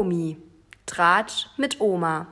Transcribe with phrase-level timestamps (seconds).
[0.00, 0.38] Promi.
[0.86, 2.26] Tratsch mit Oma.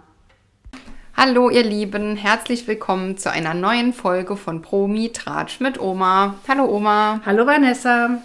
[1.15, 6.37] Hallo ihr Lieben, herzlich willkommen zu einer neuen Folge von Promi Tratsch mit Oma.
[6.49, 7.21] Hallo Oma.
[7.27, 8.23] Hallo Vanessa.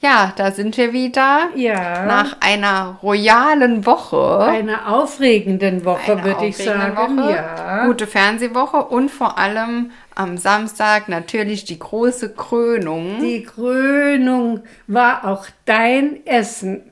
[0.00, 1.50] Ja, da sind wir wieder.
[1.56, 2.06] Ja.
[2.06, 4.44] Nach einer royalen Woche.
[4.44, 7.18] Einer aufregenden Woche, Eine würde ich aufregende sagen.
[7.18, 7.32] Woche.
[7.32, 7.84] Ja.
[7.84, 13.18] Gute Fernsehwoche und vor allem am Samstag natürlich die große Krönung.
[13.20, 16.89] Die Krönung war auch dein Essen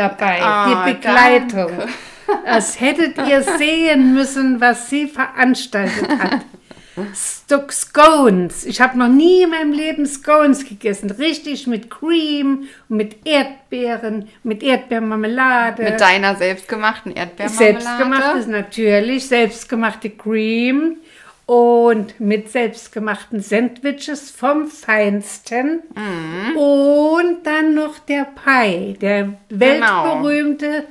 [0.00, 1.70] dabei, Ah, die Begleitung.
[1.78, 1.88] danke.
[2.46, 6.40] Das hättet ihr sehen müssen, was sie veranstaltet hat.
[7.14, 8.64] Stock Scones.
[8.66, 11.10] Ich habe noch nie in meinem Leben Scones gegessen.
[11.10, 15.82] Richtig mit Cream, mit Erdbeeren, mit Erdbeermarmelade.
[15.82, 17.80] mit deiner selbstgemachten Erdbeermarmelade.
[17.80, 20.96] Selbstgemachtes natürlich, selbstgemachte Cream
[21.50, 25.82] und mit selbstgemachten Sandwiches vom Feinsten.
[25.96, 26.56] Mhm.
[26.56, 29.58] Und dann noch der Pie, der Genau.
[29.58, 30.86] weltberühmte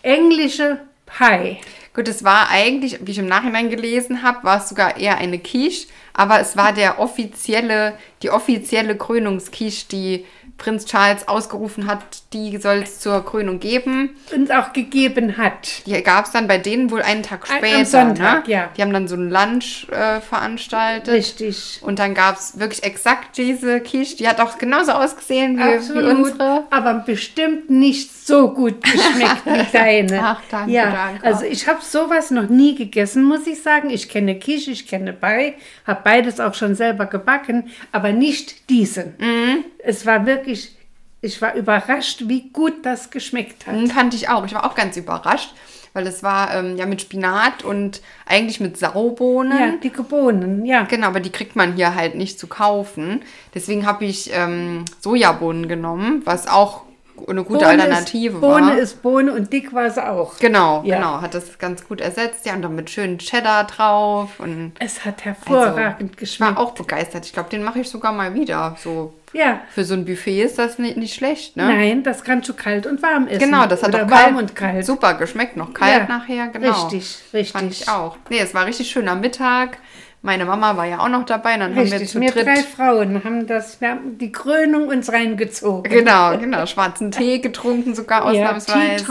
[0.00, 1.58] englische Pie.
[1.92, 5.38] Gut, es war eigentlich, wie ich im Nachhinein gelesen habe, war es sogar eher eine
[5.40, 7.92] Quiche, aber es war der offizielle,
[8.22, 10.24] die offizielle Krönungsquiche, die
[10.58, 14.16] Prinz Charles ausgerufen hat, die soll es zur Krönung geben.
[14.34, 15.86] Und auch gegeben hat.
[15.86, 17.84] Die gab es dann bei denen wohl einen Tag Am später.
[17.84, 18.52] Sonntag, ne?
[18.52, 18.70] ja.
[18.76, 21.14] Die haben dann so ein Lunch äh, veranstaltet.
[21.14, 21.78] Richtig.
[21.82, 24.16] Und dann gab es wirklich exakt diese Quiche.
[24.16, 26.64] Die hat auch genauso ausgesehen wie, wie unsere.
[26.70, 30.20] aber bestimmt nicht so gut geschmeckt wie deine.
[30.22, 31.24] Ach, danke, ja, danke.
[31.26, 33.90] Also ich habe sowas noch nie gegessen, muss ich sagen.
[33.90, 35.54] Ich kenne Quiche, ich kenne Bei,
[35.86, 39.14] habe beides auch schon selber gebacken, aber nicht diesen.
[39.18, 39.64] Mhm.
[39.88, 40.76] Es war wirklich,
[41.22, 43.74] ich war überrascht, wie gut das geschmeckt hat.
[43.74, 44.44] Mhm, Fand ich auch.
[44.44, 45.54] Ich war auch ganz überrascht,
[45.94, 49.58] weil es war ähm, ja mit Spinat und eigentlich mit Saubohnen.
[49.58, 50.82] Ja, dicke Bohnen, ja.
[50.82, 53.22] Genau, aber die kriegt man hier halt nicht zu kaufen.
[53.54, 56.82] Deswegen habe ich ähm, Sojabohnen genommen, was auch
[57.26, 58.58] eine gute Bohne Alternative ist, war.
[58.60, 60.38] Bohne ist Bohne und dick war sie auch.
[60.38, 60.96] Genau, Ja.
[60.96, 62.46] genau, hat das ganz gut ersetzt.
[62.46, 66.56] Ja, und dann mit schönen Cheddar drauf und Es hat hervorragend Also, ich war geschmeckt.
[66.58, 67.24] auch begeistert.
[67.26, 68.76] Ich glaube, den mache ich sogar mal wieder.
[68.78, 69.60] So ja.
[69.74, 71.64] für so ein Buffet ist das nicht, nicht schlecht, ne?
[71.66, 73.40] Nein, das kannst du kalt und warm essen.
[73.40, 74.86] Genau, das hat Oder auch warm kalt, und kalt.
[74.86, 76.70] super geschmeckt, noch kalt Ja, nachher, genau.
[76.70, 77.52] richtig, richtig.
[77.52, 78.16] Fand ich auch.
[78.30, 79.78] Nee, es war richtig schöner Mittag.
[80.22, 81.52] Meine Mama war ja auch noch dabei.
[81.56, 84.88] Dann haben wir Richtig, zu wir dritt drei Frauen haben das, wir haben die Krönung
[84.88, 85.90] uns reingezogen.
[85.90, 86.66] Genau, genau.
[86.66, 89.06] Schwarzen Tee getrunken sogar Ja, ausnahmsweise.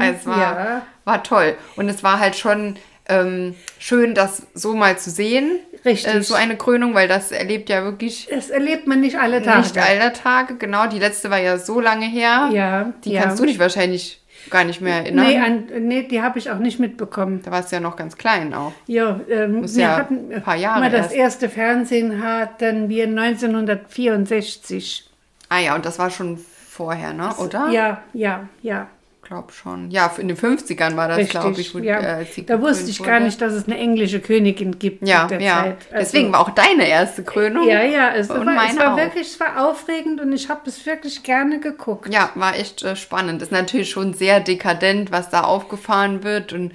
[0.00, 0.82] Also es war, ja.
[1.04, 1.54] war toll.
[1.76, 2.76] Und es war halt schon
[3.08, 5.58] ähm, schön, das so mal zu sehen.
[5.84, 6.12] Richtig.
[6.14, 9.60] Äh, so eine Krönung, weil das erlebt ja wirklich Das erlebt man nicht alle Tage.
[9.60, 10.56] nicht alle Tage.
[10.56, 12.50] Genau, die letzte war ja so lange her.
[12.52, 13.22] Ja, Die ja.
[13.22, 14.20] kannst du dich wahrscheinlich
[14.50, 15.26] gar nicht mehr erinnern.
[15.26, 17.40] Nee, an, nee, die habe ich auch nicht mitbekommen.
[17.44, 18.72] da warst du ja noch ganz klein auch.
[18.86, 21.42] Ja, ähm, wir ja hatten, ein paar Jahre mal das erst.
[21.42, 25.10] erste Fernsehen hatten wir 1964.
[25.48, 27.34] Ah ja, und das war schon vorher, ne?
[27.38, 27.70] Oder?
[27.70, 28.86] Ja, ja, ja.
[29.28, 29.90] Glaub schon.
[29.90, 31.74] Ja, in den 50ern war das, glaube ich.
[31.74, 32.20] wo, ja.
[32.20, 33.24] äh, da wusste ich gar wurde.
[33.26, 35.62] nicht, dass es eine englische Königin gibt Ja, der ja.
[35.64, 35.76] Zeit.
[35.90, 37.68] Also- Deswegen war auch deine erste Krönung.
[37.68, 38.96] Ja, ja, es und war, meine es war auch.
[38.96, 42.10] wirklich, es war aufregend und ich habe es wirklich gerne geguckt.
[42.10, 43.42] Ja, war echt äh, spannend.
[43.42, 46.72] Ist natürlich schon sehr dekadent, was da aufgefahren wird und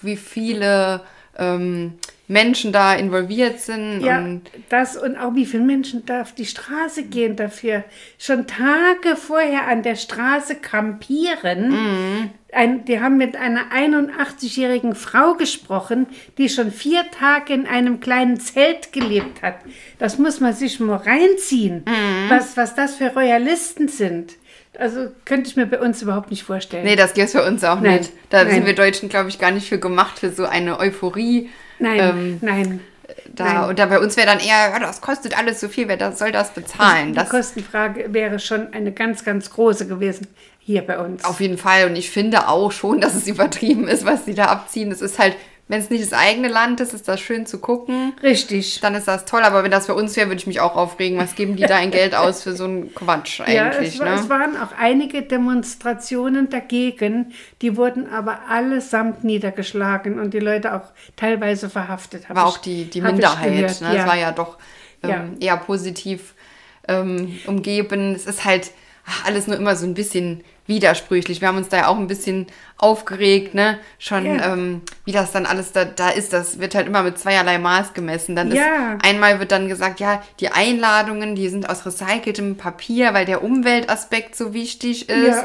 [0.00, 1.00] wie viele
[1.36, 1.94] ähm,
[2.28, 4.00] Menschen da involviert sind.
[4.00, 7.84] Ja, Und das und auch wie viele Menschen da auf die Straße gehen dafür.
[8.18, 11.70] Schon Tage vorher an der Straße kampieren.
[11.70, 12.30] Mhm.
[12.52, 16.06] Ein, die haben mit einer 81-jährigen Frau gesprochen,
[16.38, 19.56] die schon vier Tage in einem kleinen Zelt gelebt hat.
[19.98, 22.30] Das muss man sich mal reinziehen, Mhm.
[22.30, 24.34] was, was das für Royalisten sind.
[24.78, 26.84] Also könnte ich mir bei uns überhaupt nicht vorstellen.
[26.84, 28.12] nee, das gibt's für uns auch Nein, nicht.
[28.30, 28.54] Da nein.
[28.54, 31.48] sind wir Deutschen, glaube ich, gar nicht für gemacht, für so eine Euphorie.
[31.78, 32.80] Nein, ähm, nein.
[33.34, 33.68] Da, Nein.
[33.70, 36.18] und da bei uns wäre dann eher, ja, das kostet alles so viel, wer das,
[36.18, 37.08] soll das bezahlen?
[37.08, 40.26] Die Das Kostenfrage wäre schon eine ganz, ganz große gewesen
[40.58, 41.24] hier bei uns.
[41.24, 41.86] Auf jeden Fall.
[41.86, 44.90] Und ich finde auch schon, dass es übertrieben ist, was sie da abziehen.
[44.90, 45.36] Es ist halt,
[45.68, 48.12] wenn es nicht das eigene Land ist, ist das schön zu gucken.
[48.22, 48.80] Richtig.
[48.80, 49.42] Dann ist das toll.
[49.42, 51.18] Aber wenn das für uns wäre, würde ich mich auch aufregen.
[51.18, 53.94] Was geben die da ein Geld aus für so einen Quatsch Ja, eigentlich?
[53.94, 54.28] es, war, es ne?
[54.28, 57.32] waren auch einige Demonstrationen dagegen,
[57.62, 62.28] die wurden aber allesamt niedergeschlagen und die Leute auch teilweise verhaftet.
[62.28, 63.52] War ich- auch die, die Minderheit.
[63.52, 63.98] gehört, ne?
[63.98, 64.58] Es war ja doch
[65.02, 65.24] ähm, Ja.
[65.40, 66.34] eher positiv
[66.88, 68.14] ähm, umgeben.
[68.14, 68.70] Es ist halt
[69.04, 71.40] ach, alles nur immer so ein bisschen widersprüchlich.
[71.40, 72.46] Wir haben uns da ja auch ein bisschen
[72.78, 73.78] aufgeregt, ne?
[73.98, 74.52] Schon, Ja.
[74.52, 76.32] ähm, wie das dann alles da, da ist.
[76.32, 78.36] Das wird halt immer mit zweierlei Maß gemessen.
[78.36, 78.94] Dann Ja.
[78.94, 83.42] ist einmal wird dann gesagt, ja, die Einladungen, die sind aus recyceltem Papier, weil der
[83.42, 85.26] Umweltaspekt so wichtig ist.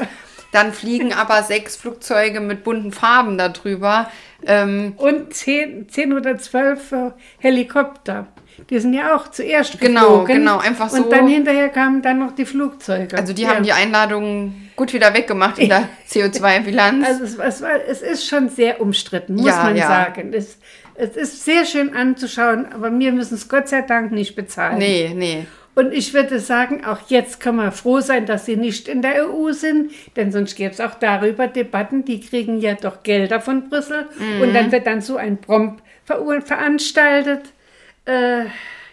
[0.52, 4.10] Dann fliegen aber sechs Flugzeuge mit bunten Farben darüber.
[4.44, 8.26] Ähm, Und zehn, zehn oder zwölf äh, Helikopter.
[8.68, 10.36] Die sind ja auch zuerst Genau, geflogen.
[10.36, 11.04] genau, einfach so.
[11.04, 13.16] Und dann hinterher kamen dann noch die Flugzeuge.
[13.16, 13.48] Also die ja.
[13.50, 17.06] haben die Einladungen gut wieder weggemacht in der CO2-Bilanz.
[17.06, 19.86] Also es, es, war, es ist schon sehr umstritten, muss Ja, man ja.
[19.88, 20.32] sagen.
[20.34, 20.58] Es,
[20.94, 24.78] es ist sehr schön anzuschauen, aber wir müssen es Gott sei Dank nicht bezahlen.
[24.78, 25.46] nee, nee.
[25.74, 29.26] Und ich würde sagen, auch jetzt kann man froh sein, dass sie nicht in der
[29.26, 32.04] EU sind, denn sonst gäbe es auch darüber Debatten.
[32.04, 34.06] Die kriegen ja doch Gelder von Brüssel
[34.42, 34.52] und Mhm.
[34.52, 37.54] dann wird dann so ein Prompt ver veranstaltet.
[38.04, 38.44] Äh,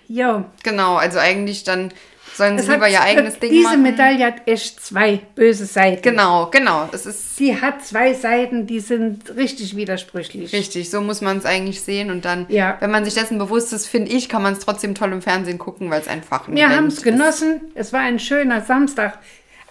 [0.07, 1.91] ja, Genau, also eigentlich dann
[2.39, 3.83] sollen sie es lieber ihr eigenes Ding diese machen.
[3.83, 6.01] Medaille hat echt zwei böse Seiten.
[6.01, 6.89] Genau, genau.
[6.91, 10.51] Es ist Sie hat zwei Seiten, die sind richtig widersprüchlich.
[10.51, 12.09] richtig, so muss man es eigentlich sehen.
[12.09, 12.77] Und dann, Ja.
[12.80, 15.59] wenn man sich dessen bewusst ist, finde ich, kann man es trotzdem toll im Fernsehen
[15.59, 17.62] gucken, weil es einfach ein Wir haben es genossen.
[17.75, 19.19] Es war ein schöner Samstag.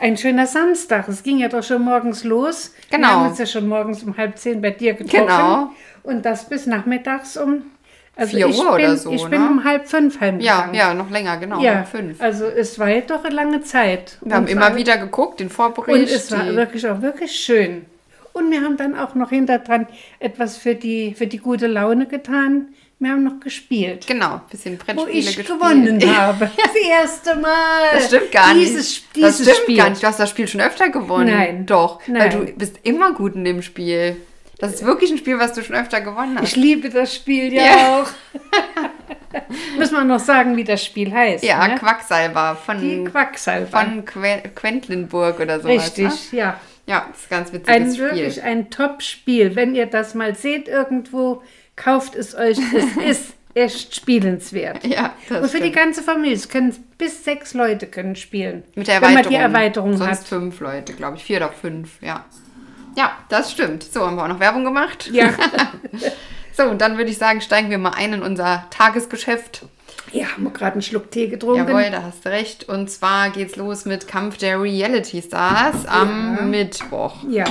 [0.00, 1.08] Ein schöner Samstag.
[1.08, 2.72] Es ging ja doch schon morgens los.
[2.90, 3.08] Genau.
[3.08, 5.26] Wir haben uns ja schon morgens um halb zehn bei dir getroffen.
[5.26, 5.70] Genau.
[6.04, 7.62] Und das bis nachmittags um
[8.18, 9.48] also Vier ich Uhr bin, oder so, Ich bin ne?
[9.48, 10.74] um halb fünf Ja, heimgegangen.
[10.74, 11.60] ja, noch länger, genau.
[11.62, 11.80] ja.
[11.80, 12.20] um fünf.
[12.20, 14.18] Also es war ja doch eine lange Zeit.
[14.22, 16.10] Wir haben immer wieder geguckt, den Vorbericht.
[16.10, 17.86] Und es war wirklich auch wirklich schön.
[18.32, 19.86] Und wir haben dann auch noch hinterdran
[20.18, 22.68] etwas für die, für die gute Laune getan.
[23.00, 24.06] Wir haben noch gespielt.
[24.08, 25.46] Genau, ein bisschen Wo Brettspiele ich gespielt.
[25.48, 26.50] gewonnen habe.
[26.56, 27.52] Das erste Mal.
[27.94, 28.68] Das stimmt gar nicht.
[28.68, 29.76] Dieses das stimmt Spiel.
[29.76, 30.02] gar nicht.
[30.02, 31.30] Du hast das Spiel schon öfter gewonnen.
[31.30, 31.66] Nein.
[31.66, 32.46] Doch, weil Nein.
[32.46, 34.16] du bist immer gut in dem Spiel.
[34.58, 36.48] Das ist wirklich ein Spiel, was du schon öfter gewonnen hast.
[36.48, 38.00] Ich liebe das Spiel ja, Ja.
[38.02, 38.08] auch.
[39.78, 41.44] Müssen wir noch sagen, wie das Spiel heißt.
[41.44, 41.76] ja, ne?
[41.76, 43.68] Quacksalber von, Die Quacksalber.
[43.68, 45.84] von que Quentlinburg oder sowas.
[45.96, 46.38] Richtig, Ne?
[46.38, 46.60] ja.
[46.86, 48.04] Ja, das ist ganz witziges Ein Spiel.
[48.04, 49.54] wirklich ein Top-Spiel.
[49.54, 51.42] Wenn ihr das mal seht irgendwo,
[51.76, 52.56] kauft es euch.
[52.74, 54.84] Es ist echt spielenswert.
[54.86, 55.76] Ja, das Und für die stimmt.
[55.76, 56.34] ganze Familie.
[56.34, 58.62] Es können bis sechs Leute können spielen.
[58.74, 59.22] Mit der Wenn Erweiterung.
[59.22, 60.26] man die Erweiterung Sonst hat.
[60.28, 61.24] fünf Leute, glaube ich.
[61.24, 62.24] Vier oder fünf, ja.
[62.98, 63.84] Ja, das stimmt.
[63.84, 65.08] So, haben wir auch noch Werbung gemacht.
[65.12, 65.30] Ja.
[66.52, 69.64] So, und dann würde ich sagen, steigen wir mal ein in unser Tagesgeschäft.
[70.10, 71.68] ja, haben wir gerade einen Schluck Tee getrunken.
[71.68, 72.68] Jawohl, da hast du recht.
[72.68, 77.14] Und zwar geht's los mit Kampf der Reality Stars am Mittwoch.
[77.28, 77.44] Ja.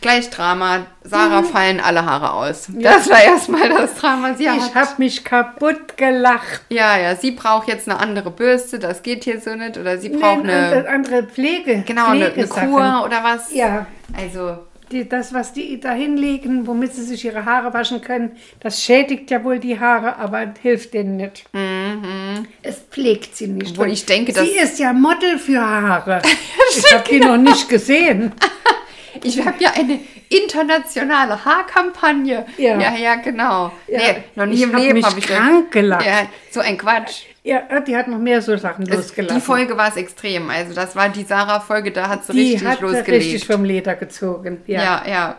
[0.00, 0.86] Gleich Drama.
[1.02, 2.68] Sarah fallen alle Haare aus.
[2.68, 4.34] Das war erstmal das Drama.
[4.34, 6.62] Sie Ich habe mich kaputt gelacht.
[6.68, 8.78] ja, ja, sie braucht jetzt eine andere Bürste.
[8.78, 9.76] Das geht hier so nicht.
[9.76, 11.82] Oder sie braucht Nee, eine, andere, Pflege.
[11.86, 12.46] genau, eine, eine.
[12.46, 13.52] Kur oder was.
[13.52, 13.86] Ja.
[14.16, 14.58] Also,
[14.92, 19.32] Die, das, was die da hinlegen, womit sie sich ihre Haare waschen können, das schädigt
[19.32, 21.44] ja wohl die Haare, aber hilft denen nicht.
[22.62, 23.70] Es pflegt sie nicht.
[23.70, 23.72] Mhm.
[23.72, 26.22] Obwohl ich denke, sie ist ja Model für Haare.
[26.76, 28.30] ich habe die noch nicht gesehen.
[29.24, 32.46] ich habe ja eine internationale Haarkampagne.
[32.56, 32.78] Ja.
[32.78, 33.72] ja, ja genau.
[33.86, 33.98] Ja.
[33.98, 36.04] Nee, noch nie Ich im Leben habe ich krank gelacht.
[36.06, 37.22] Ja, so ein Quatsch.
[37.44, 39.36] Ja, die hat noch mehr so Sachen Es, losgelassen.
[39.36, 40.50] die Folge war es extrem.
[40.50, 43.08] Also das war die Sarah-Folge, da hat sie die richtig hat losgelegt.
[43.08, 44.62] richtig vom Leder gezogen.
[44.66, 44.82] Ja.
[44.82, 45.02] ja.
[45.08, 45.36] ja,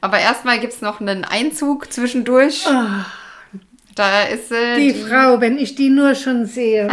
[0.00, 2.64] Aber erstmal gibt es noch einen Einzug zwischendurch.
[3.94, 6.88] Da ist sie, Die, die, Frau, wenn ich die nur schon sehe.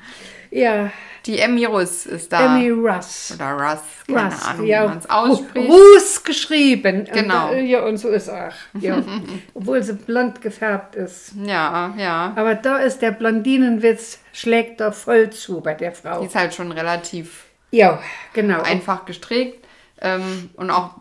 [0.50, 0.90] ja,
[1.28, 2.56] die Emmy Russ ist da.
[2.56, 3.32] Emmy Russ.
[3.34, 4.82] Oder Russ, keine Russ, Ahnung, ja.
[4.84, 5.70] wie man es ausspricht.
[5.70, 7.06] Ruß geschrieben.
[7.12, 7.50] Genau.
[7.50, 8.52] Und, äh, ja, und so ist auch.
[8.80, 9.02] Ja.
[9.54, 11.32] Obwohl sie blond gefärbt ist.
[11.44, 12.32] Ja, ja.
[12.34, 16.22] Aber da ist der Blondinenwitz, schlägt da voll zu bei der Die Frau.
[16.22, 18.00] ist halt schon relativ Ja,
[18.32, 18.62] genau.
[18.62, 19.64] einfach gestrickt.
[20.00, 20.92] Ähm, und auch,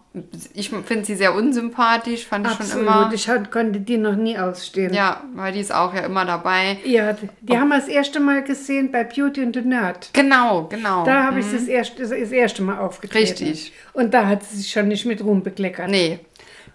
[0.53, 2.87] ich finde sie sehr unsympathisch, fand ich schon Absolut.
[2.87, 3.11] immer.
[3.13, 4.93] Ich hat- konnte die noch nie ausstehen.
[4.93, 6.77] Ja, weil die ist auch ja immer dabei.
[6.83, 10.09] Ja, die die haben wir das erste Mal gesehen bei Beauty and the Nerd.
[10.13, 11.03] Genau, genau.
[11.05, 13.19] Da habe ich das erste, das erste Mal aufgetreten.
[13.43, 13.73] Richtig.
[13.93, 15.89] Und da hat sie sich schon nicht mit Ruhm bekleckert.
[15.89, 16.19] Nee,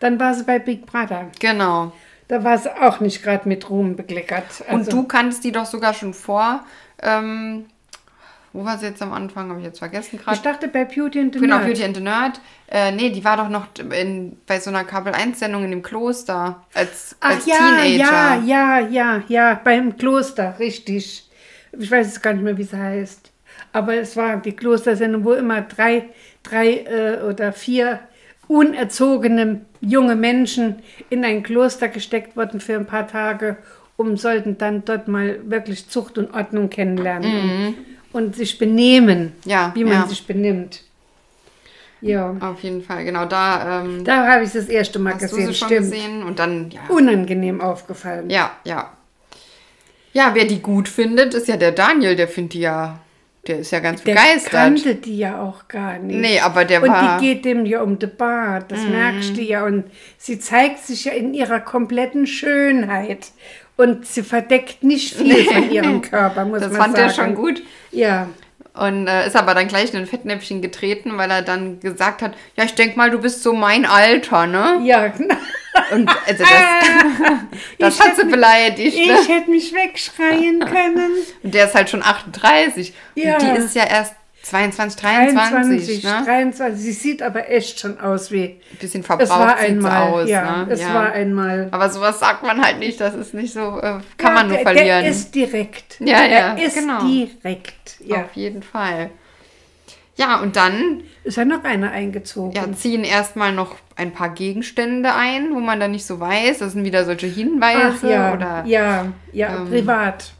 [0.01, 1.31] Dann war sie bei Big Brother.
[1.39, 1.93] genau.
[2.29, 4.45] Da war sie auch nicht gerade mit Ruhm bekleckert.
[4.67, 6.65] Also, Und du kanntest die doch sogar schon vor.
[7.03, 7.67] Ähm,
[8.53, 9.49] wo war sie jetzt am Anfang?
[9.51, 10.41] Habe ich jetzt vergessen Ich gerade.
[10.43, 11.67] dachte bei Beauty and the Genau, Nerd.
[11.67, 12.41] Beauty and the Nerd.
[12.71, 13.67] Äh, nee, die war doch noch
[13.99, 17.99] in, bei so einer Kabel-1-Sendung in dem Kloster als, Ach als ja, Teenager.
[17.99, 21.29] ja, ja, ja, ja, beim Kloster, richtig.
[21.79, 23.31] Ich weiß jetzt gar nicht mehr, wie sie heißt.
[23.73, 26.11] Aber es war die Klostersendung, wo immer drei,
[26.43, 28.01] drei äh, oder vier
[28.49, 30.77] unerzogene junge Menschen
[31.11, 33.57] in ein Kloster gesteckt wurden für ein paar Tage,
[33.97, 37.77] um sollten dann dort mal wirklich Zucht und Ordnung kennenlernen und,
[38.13, 39.33] und sich benehmen.
[39.45, 40.07] Ja, wie man ja.
[40.07, 40.83] sich benimmt.
[42.01, 43.27] Ja, Auf jeden Fall, genau.
[43.27, 45.71] Da ähm, da habe ich das erste Mal gesehen, stimmt.
[45.71, 46.23] gesehen.
[46.25, 46.81] Und dann, ja.
[46.89, 48.29] Unangenehm aufgefallen.
[48.29, 48.93] Ja, ja.
[50.13, 52.17] Ja, wer die gut findet, ist ja der Daniel.
[52.17, 52.99] Der findet die ja,
[53.47, 54.51] der ist ja ganz Der begeistert.
[54.53, 56.19] kannte die ja auch gar nicht.
[56.21, 57.21] Nee, aber der und war- Mhm.
[57.21, 59.65] die geht dem ja um den Bart, das merkst du ja.
[59.65, 59.85] Und
[60.19, 63.29] sie zeigt sich ja in ihrer kompletten Schönheit.
[63.77, 67.09] Und sie verdeckt nicht viel von ihrem Körper, muss Das man fand sagen.
[67.09, 67.63] er schon gut.
[67.91, 68.29] Ja,
[68.75, 72.33] Und äh, ist aber dann gleich in ein Fettnäpfchen getreten, weil er dann gesagt hat,
[72.57, 74.81] ja, ich denk mal, du bist so mein Alter, ne?
[74.85, 75.35] ja, genau.
[75.91, 76.51] Und also das,
[77.79, 78.95] das Ich hat sie beleidigt.
[78.97, 79.15] Ich Ne?
[79.27, 81.11] hätte mich wegschreien können.
[81.43, 82.93] Und der ist halt schon 38.
[83.15, 83.35] Ja.
[83.35, 86.23] Und die ist ja erst 22, 23, 23, ne?
[86.25, 86.81] 23.
[86.85, 88.61] Sie sieht aber echt schon aus wie.
[88.81, 90.03] Bisschen Es verbraucht war sieht's einmal.
[90.09, 90.73] aus, ja, ne?
[90.73, 90.95] es ja.
[90.95, 91.69] war einmal.
[91.71, 94.57] Aber sowas sagt man halt nicht, das ist nicht so, äh, kann Ja, man nur
[94.57, 94.87] der, verlieren.
[95.03, 96.01] Der ist direkt.
[96.01, 97.05] Ja, der ja, ist genau.
[97.07, 97.97] direkt.
[98.05, 98.23] Ja.
[98.25, 99.11] Auf jeden Fall.
[100.17, 102.53] Ja, und dann Ist ja noch einer eingezogen.
[102.53, 106.59] ja, ziehen erstmal noch ein paar Gegenstände ein, wo man dann nicht so weiß.
[106.59, 110.33] Das sind wieder solche Hinweise Ach, ja, oder ja, ja, ähm, privat.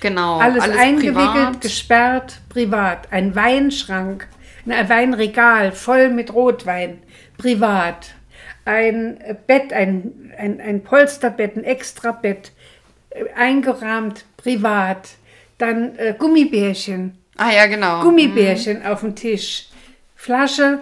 [0.00, 0.38] Genau.
[0.38, 1.60] Alles, eingewickelt, privat.
[1.60, 3.12] gesperrt, privat.
[3.12, 4.28] Ein Weinschrank,
[4.68, 7.02] ein Weinregal voll mit Rotwein,
[7.38, 8.14] privat.
[8.64, 12.52] Ein äh, Bett, ein, ein, ein Polsterbett, ein Extrabett,
[13.10, 15.10] äh, eingerahmt, privat.
[15.58, 18.00] Dann äh, Gummibärchen, Ah ja, genau.
[18.02, 19.66] Gummibärchen auf dem Tisch.
[20.14, 20.80] Flasche,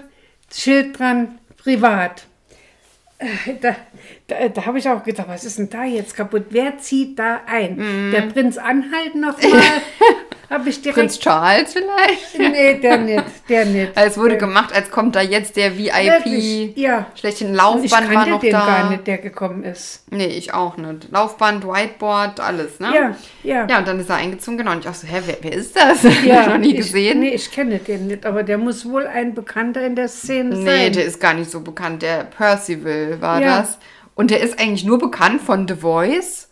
[0.52, 2.26] Schild dran, privat.
[3.61, 3.76] Da,
[4.26, 6.47] da, da habe ich auch gedacht, was ist denn da jetzt kaputt?
[6.50, 8.11] Wer zieht da ein?
[8.12, 9.61] Der Prinz Anhalt nochmal?
[10.52, 10.99] habe ich direkt.
[10.99, 12.38] Prinz Charles vielleicht?
[12.38, 13.92] Nee, der nicht, der nicht.
[13.97, 15.92] Es wurde Der- gemacht, als kommt da jetzt der VIP.
[15.94, 17.06] Wirklich, ja.
[17.14, 18.66] Schlechthin Ich Laufband war kannte noch den da.
[18.66, 20.04] gar nicht, der gekommen ist.
[20.11, 21.11] Nee, ich auch nicht.
[21.11, 22.92] Laufband, Whiteboard, alles, ne?
[22.94, 23.66] Ja, ja.
[23.68, 24.73] Ja, und dann ist er eingezogen, genau.
[24.73, 26.04] Und ich auch so, hä, wer, wer ist das?
[26.04, 27.21] Hab ich noch nie ich, gesehen.
[27.21, 30.64] Nee, ich kenne den nicht, aber der muss wohl ein Bekannter in der Szene Nee,
[30.85, 30.92] sein.
[30.92, 32.02] der ist gar nicht so bekannt.
[32.02, 33.59] Der Percival war Ja.
[33.61, 33.78] das.
[34.14, 36.49] Und der ist eigentlich nur bekannt von The Voice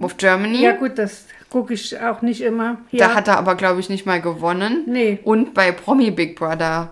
[0.00, 0.60] of Germany.
[0.62, 2.78] ja, gut, das gucke ich auch nicht immer.
[2.92, 3.14] Da Ja.
[3.14, 4.84] hat er aber, glaube ich, nicht mal gewonnen.
[4.86, 5.18] Nee.
[5.24, 6.90] Und bei Promi Big Brother.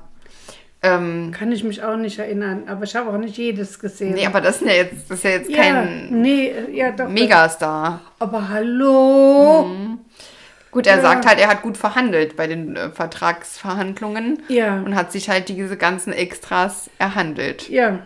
[0.82, 4.14] Ähm, Kann ich mich auch nicht erinnern, aber ich habe auch nicht jedes gesehen.
[4.14, 7.08] nee, aber das ist ja jetzt, das ist ja jetzt ja, kein nee, ja doch.
[7.08, 8.00] Megastar.
[8.18, 9.66] Aber hallo.
[10.70, 11.02] Gut, er Ja.
[11.02, 14.42] sagt halt, er hat gut verhandelt bei den äh, Vertragsverhandlungen.
[14.48, 14.76] Ja.
[14.82, 17.68] Und hat sich halt diese ganzen Extras erhandelt.
[17.70, 18.00] Ja,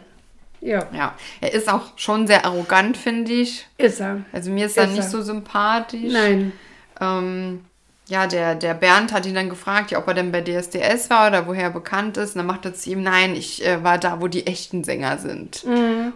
[0.61, 3.67] ja, Ja, er ist auch schon sehr arrogant, finde ich.
[3.79, 4.23] ist er.
[4.33, 5.09] Also mir ist er Ist nicht er.
[5.11, 6.13] so sympathisch.
[6.13, 6.53] Nein.
[7.01, 7.65] Ähm,
[8.09, 11.29] ja, der, der Bernd hat ihn dann gefragt, ja, ob er denn bei DSDS war
[11.29, 12.31] oder woher er bekannt ist.
[12.35, 15.17] Und dann macht er zu ihm, nein, ich äh, war da, wo die echten Sänger
[15.19, 15.65] sind.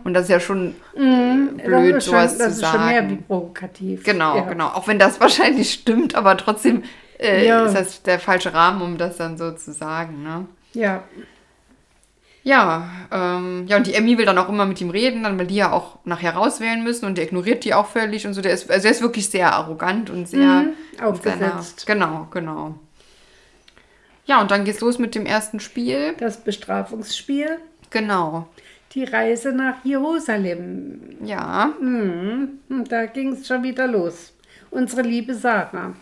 [0.03, 3.03] Und das ist ja schon äh, blöd, das sowas schon, das zu ist schon mehr
[3.05, 3.25] wie sagen.
[3.29, 4.03] provokativ.
[4.05, 4.43] Genau, ja.
[4.43, 4.67] genau.
[4.71, 6.83] Auch wenn das wahrscheinlich stimmt, aber trotzdem
[7.21, 7.65] äh, Ja.
[7.65, 10.25] ist das der falsche Rahmen, um das dann so zu sagen.
[10.25, 10.47] Ne?
[10.73, 11.05] Ja,
[12.47, 15.47] Ja, ähm, ja, und die Emmy will dann auch immer mit ihm reden, dann weil
[15.47, 18.43] die ja auch nachher rauswählen müssen und der ignoriert die auch völlig und so.
[18.43, 21.87] Der ist, also er ist wirklich sehr arrogant und sehr Mhm, aufgesetzt.
[21.87, 22.75] genau, genau.
[24.27, 26.15] Ja, und dann geht's los mit dem ersten Spiel.
[26.19, 27.59] das Bestrafungsspiel,
[27.91, 28.47] Genau.
[28.93, 31.01] die Reise nach Jerusalem.
[31.25, 31.73] Ja.
[31.81, 32.59] Mhm.
[32.89, 34.33] Da ging es schon wieder los.
[34.71, 35.95] Unsere liebe Sarah.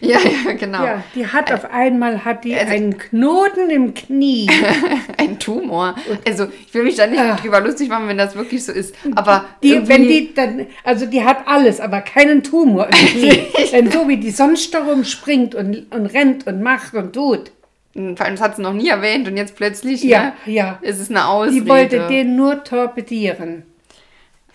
[0.00, 0.84] Ja, ja, genau.
[0.84, 4.46] Ja, die hat auf einmal hat die Also- einen Knoten im Knie.
[5.16, 5.94] Ein Tumor.
[6.26, 7.36] Also, ich will mich da nicht Ah.
[7.36, 8.94] drüber lustig machen, wenn das wirklich so ist.
[9.14, 13.42] Aber Die, wenn die dann, also die hat alles, aber keinen Tumor im Knie.
[13.72, 17.50] Denn so wie die sonst darum springt und, und rennt und macht und tut.
[17.94, 20.78] vor allem, das hat sie noch nie erwähnt und jetzt plötzlich, Ja, ne, ja.
[20.82, 21.54] ist es eine Ausrede.
[21.62, 23.62] Die wollte den nur torpedieren.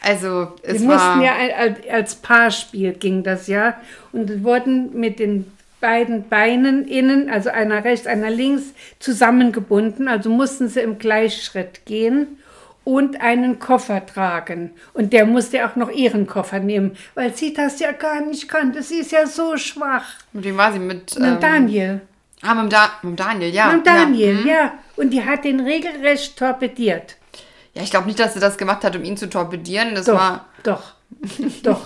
[0.03, 0.96] Also, es war...
[1.15, 3.75] mussten ja als- als Paarspiel ging das ja
[4.12, 5.46] und wurden mit den
[5.79, 10.08] beiden Beinen innen, also einer rechts, einer links, zusammengebunden.
[10.08, 12.39] Also mussten sie im Gleichschritt gehen
[12.84, 14.72] und einen Koffer tragen.
[14.93, 18.81] Und der musste auch noch ihren Koffer nehmen, weil sie das ja gar nicht konnte.
[18.84, 20.05] Sie ist ja so schwach.
[20.34, 20.79] Mit wem war sie?
[20.79, 22.01] Mit, Mit ähm, Daniel.
[22.43, 23.72] Ah, mit da mit Daniel, ja.
[23.72, 24.63] Mit Daniel, Ja, ja.
[24.65, 24.72] mhm.
[25.03, 27.17] Und die hat den regelrecht torpediert.
[27.73, 29.95] Ja ich glaube nicht, dass sie das gemacht hat, um ihn zu torpedieren.
[29.95, 30.45] Das Doch, war...
[30.63, 30.93] doch,
[31.63, 31.81] doch.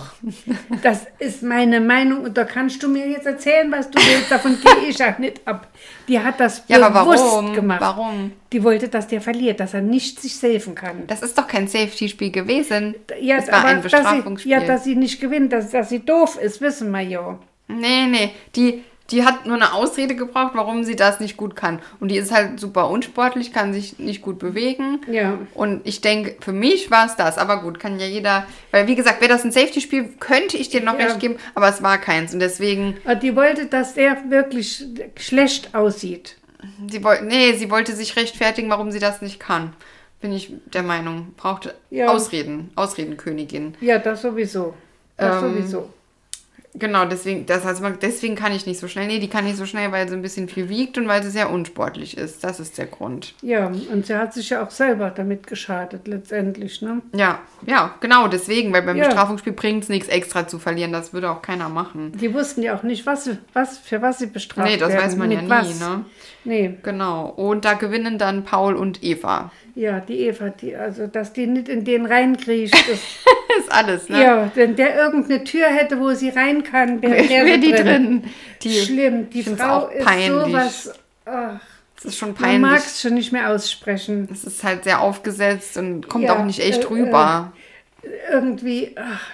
[0.82, 4.30] Das ist meine Meinung und da kannst du mir jetzt erzählen, was du willst.
[4.30, 5.66] Davon gehe ich auch nicht ab.
[6.08, 7.52] Die hat das Ja, aber bewusst warum?
[7.52, 7.80] gemacht.
[7.80, 8.32] Warum?
[8.52, 11.06] Die wollte, dass der verliert, dass er nicht sich safen kann.
[11.08, 12.94] Das ist doch kein Safety-Spiel gewesen.
[13.20, 14.52] Ja, das war ein dass sie, Bestrafungsspiel.
[14.52, 17.38] ja, dass sie nicht gewinnt, dass, dass sie doof ist, wissen wir ja.
[17.68, 18.30] Nee, nee.
[18.54, 21.80] Die, die hat nur eine Ausrede gebraucht, warum sie das nicht gut kann.
[22.00, 25.00] Und die ist halt super unsportlich, kann sich nicht gut bewegen.
[25.10, 25.38] Ja.
[25.54, 27.38] Und ich denke, für mich war es das.
[27.38, 28.46] Aber gut, kann ja jeder.
[28.72, 31.06] Weil, wie gesagt, wäre das ein Safety-Spiel, könnte ich dir noch Ja.
[31.06, 31.36] recht geben.
[31.54, 32.34] Aber es war keins.
[32.34, 34.84] Und deswegen, die wollte, dass er wirklich
[35.16, 36.36] schlecht aussieht.
[36.90, 39.72] sie wollte, nee, sie wollte sich rechtfertigen, warum sie das nicht kann.
[40.20, 41.32] Bin ich der Meinung.
[41.36, 42.08] Brauchte Ja.
[42.08, 42.70] Ausreden.
[42.74, 43.74] Ausredenkönigin.
[43.80, 44.74] Ja, das sowieso.
[45.16, 45.90] Das Ähm, sowieso.
[46.78, 49.06] Genau, deswegen, das heißt, man- deswegen kann ich nicht so schnell.
[49.06, 51.30] Nee, die kann nicht so schnell, weil sie ein bisschen viel wiegt und weil sie
[51.30, 52.44] sehr unsportlich ist.
[52.44, 53.34] Das ist der Grund.
[53.42, 57.00] Ja, und sie hat sich ja auch selber damit geschadet, letztendlich, ne?
[57.14, 59.06] Ja, ja, genau, deswegen, weil beim Ja.
[59.06, 60.92] Bestrafungsspiel bringt es nichts extra zu verlieren.
[60.92, 62.12] Das würde auch keiner machen.
[62.14, 65.04] Die wussten ja auch nicht, was, was, für was sie bestraft Nee, das werden.
[65.04, 65.80] weiß man ja nie, was.
[65.80, 66.04] ne?
[66.44, 67.26] Nee, Genau.
[67.28, 69.50] Und da gewinnen dann Paul und Eva.
[69.76, 72.74] Ja, die Eva, die, also, dass die nicht in den reinkriecht.
[72.88, 73.04] Ist,
[73.60, 74.22] ist alles, ne?
[74.24, 78.24] Ja, wenn der irgendeine Tür hätte, wo sie rein kann, wäre Wäre sie die drin.
[78.62, 79.30] Die, Schlimm.
[79.30, 80.28] Die Frau ist peinlich.
[80.30, 80.92] sowas.
[81.26, 81.60] Ach,
[81.98, 82.86] Es ist schon man mag peinlich.
[82.86, 84.28] es schon nicht mehr aussprechen.
[84.32, 87.52] Es ist halt sehr aufgesetzt und kommt Ja, auch nicht echt äh, rüber.
[88.30, 89.28] Irgendwie, ach,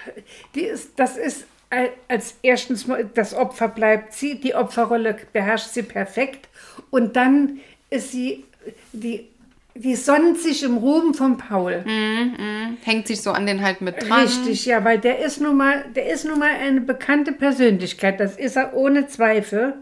[0.55, 5.83] die ist, das ist al- als erstens das Opfer bleibt sie, die Opferrolle beherrscht sie
[5.83, 6.49] perfekt
[6.91, 8.45] und dann ist sie,
[8.93, 9.29] die,
[9.75, 11.85] die sonnt sich im Ruhm von Paul.
[12.85, 14.23] Hängt sich so an den halt mit dran.
[14.23, 18.37] Richtig, ja, weil der ist nun mal, der ist nun mal eine bekannte Persönlichkeit, das
[18.37, 19.75] ist er ohne Zweifel.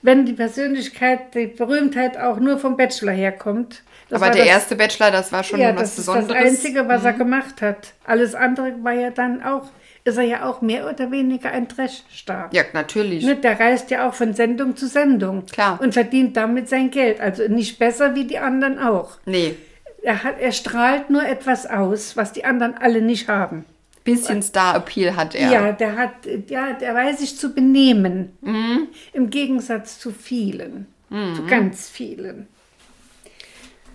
[0.00, 3.82] Wenn die Persönlichkeit, die Berühmtheit auch nur vom Bachelor herkommt.
[4.08, 6.40] Das Aber der das, erste Bachelor, das war schon ja, was das ist das Besonderes.
[6.40, 6.48] Mhm.
[6.48, 7.94] Einzige, was er gemacht hat.
[8.04, 9.68] Alles andere war ja dann auch,
[10.08, 12.50] ist er ja auch mehr oder weniger ein Trash-Star.
[12.52, 13.24] ja, natürlich.
[13.24, 15.46] Ne, der reist ja auch von Sendung zu Sendung.
[15.46, 15.80] Klar.
[15.80, 17.20] Und verdient damit sein Geld.
[17.20, 19.18] Also nicht besser wie die anderen auch.
[19.26, 19.54] Nee,
[20.02, 23.64] Er, hat, er strahlt nur etwas aus, was die anderen alle nicht haben.
[24.04, 25.50] bisschen Star-Appeal hat er.
[25.52, 26.12] Ja, der hat,
[26.48, 28.36] ja, der weiß sich zu benehmen.
[28.40, 28.88] Mhm.
[29.12, 30.86] Im Gegensatz zu vielen.
[31.10, 32.46] Zu ganz vielen.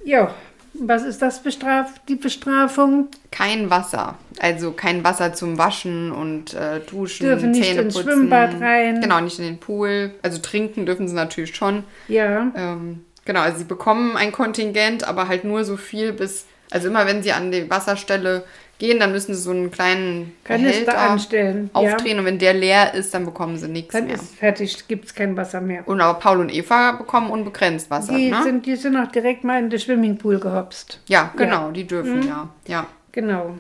[0.04, 0.34] Ja,
[0.74, 3.08] was ist das bestraf die Bestrafung?
[3.32, 4.18] Kein Wasser.
[4.40, 8.10] Also kein Wasser zum Waschen und äh, Duschen, Dürfen nicht Zähne ins putzen.
[8.10, 9.00] Schwimmbad rein.
[9.02, 10.12] Genau, nicht in den Pool.
[10.22, 11.84] Also trinken dürfen sie natürlich schon.
[12.08, 12.52] Ja.
[12.56, 17.06] Ähm, genau, also sie bekommen ein Kontingent, aber halt nur so viel bis, also immer
[17.06, 18.44] wenn sie an die Wasserstelle
[18.80, 21.80] gehen, dann müssen sie so einen kleinen Kanister anstellen, ja.
[21.94, 24.16] aufdrehen und wenn der leer ist, dann bekommen sie nichts Dann mehr.
[24.16, 25.88] ist fertig, gibt es kein Wasser mehr.
[25.88, 28.42] Und aber Paul und Eva bekommen unbegrenzt Wasser, Die, ne?
[28.44, 31.00] sind, die sind auch direkt mal in den Swimmingpool gehopst.
[31.08, 31.72] ja, genau, Ja.
[31.72, 32.28] die dürfen Mhm.
[32.28, 32.50] ja.
[32.68, 32.88] Ja.
[33.12, 33.56] Genau.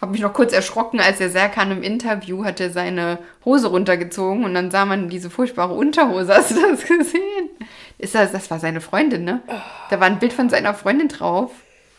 [0.00, 4.54] Habe mich noch kurz erschrocken, als der Serkan im Interview hatte seine Hose runtergezogen und
[4.54, 6.32] dann sah man diese furchtbare Unterhose.
[6.36, 7.48] Hast du das gesehen?
[7.98, 9.42] Ist das, das war seine Freundin, ne?
[9.90, 11.50] Da war ein Bild von seiner Freundin drauf,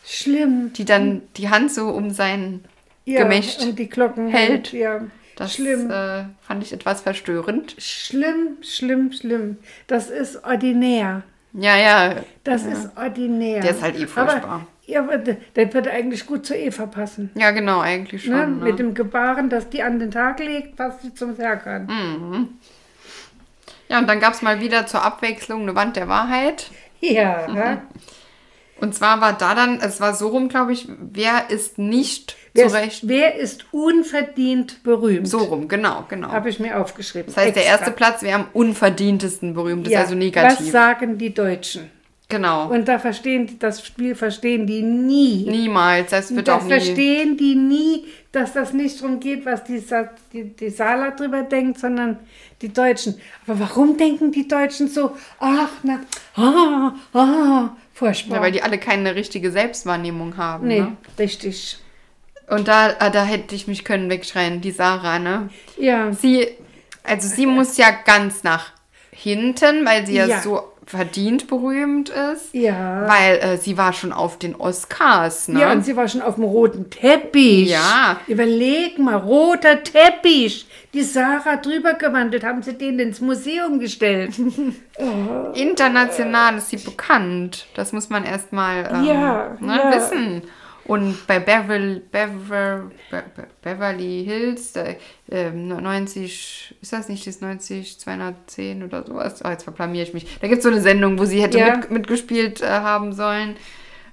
[0.06, 0.72] Schlimm.
[0.72, 2.64] die dann die Hand so um sein
[3.04, 4.72] Ja, Gemächt Und die Glocken hält.
[4.72, 5.02] Ja.
[5.36, 5.90] Das Schlimm.
[5.90, 7.74] Äh, fand ich etwas verstörend.
[7.78, 9.58] Schlimm, schlimm, schlimm.
[9.86, 11.22] Das ist ordinär.
[11.52, 12.16] Ja, ja.
[12.44, 13.60] Das ist ordinär.
[13.60, 14.42] Der ist halt eh furchtbar.
[14.42, 17.30] Aber, ja, aber der, der würde eigentlich gut zu Eva passen.
[17.34, 18.34] Ja, genau, eigentlich schon.
[18.34, 18.46] Ne?
[18.46, 18.64] Ne?
[18.64, 21.88] Mit dem Gebaren, das die an den Tag legt, passt sie zum Serkan.
[21.88, 22.48] Hm.
[23.88, 26.70] Ja, und dann gab es mal wieder zur Abwechslung eine Wand der Wahrheit.
[27.00, 27.46] Ja.
[27.48, 27.78] Mhm.
[28.80, 32.68] Und zwar war da dann, es war so rum, glaube ich, wer ist nicht Wer
[32.68, 33.08] zu ist, Recht.
[33.08, 35.28] wer ist unverdient berühmt?
[35.28, 36.32] So rum, genau, genau.
[36.32, 37.26] Habe ich mir aufgeschrieben.
[37.26, 37.78] Das heißt, der Extra.
[37.78, 40.00] erste Platz wäre am unverdientesten berühmt, ist ja.
[40.00, 40.70] also Was negativ.
[40.70, 41.90] sagen die Deutschen?
[42.30, 42.68] Genau.
[42.70, 45.44] Und da verstehen die, das Spiel verstehen die nie.
[45.50, 46.70] Niemals, das wird auch das nie.
[46.70, 51.42] verstehen die nie, dass das nicht darum geht, was die, Sa die, die Sala drüber
[51.42, 52.18] denkt, sondern
[52.62, 53.16] die Deutschen.
[53.46, 56.00] Aber warum denken die Deutschen so, ach, na,
[56.36, 58.36] ah, ah, furchtbar.
[58.36, 60.68] Ja, weil die alle keine richtige Selbstwahrnehmung haben.
[60.68, 60.96] nee, Ne?
[61.18, 61.78] richtig.
[62.48, 65.50] Und da, ah, da hätte ich mich können wegschreien, die Sarah, ne?
[65.78, 66.48] Ja, Sie,
[67.02, 68.72] also sie muss ja ganz nach
[69.12, 70.40] hinten, weil sie ja, Ja.
[70.40, 72.52] so verdient berühmt ist.
[72.52, 73.06] ja.
[73.08, 75.60] Weil äh, sie war schon auf den Oscars, ne?
[75.60, 77.70] Ja, und sie war schon auf dem roten Teppich.
[77.70, 78.18] Ja.
[78.26, 80.66] Überleg mal, roter Teppich.
[80.92, 84.34] Die Sarah drüber gewandelt, haben sie den ins Museum gestellt.
[85.54, 87.66] International ist sie bekannt.
[87.74, 89.92] Das muss man erstmal ähm, Ja, ne, ja.
[89.96, 90.42] wissen.
[90.84, 94.84] Und bei Beverly, Bever, Be, Be, Beverly Hills, da,
[95.30, 99.40] ähm, 90, ist das nicht das 90, 210 oder sowas?
[99.44, 100.38] Oh, jetzt verplamiere ich mich.
[100.40, 101.76] Da gibt es so eine Sendung, wo sie hätte Ja.
[101.76, 103.56] mit, mitgespielt äh, haben sollen.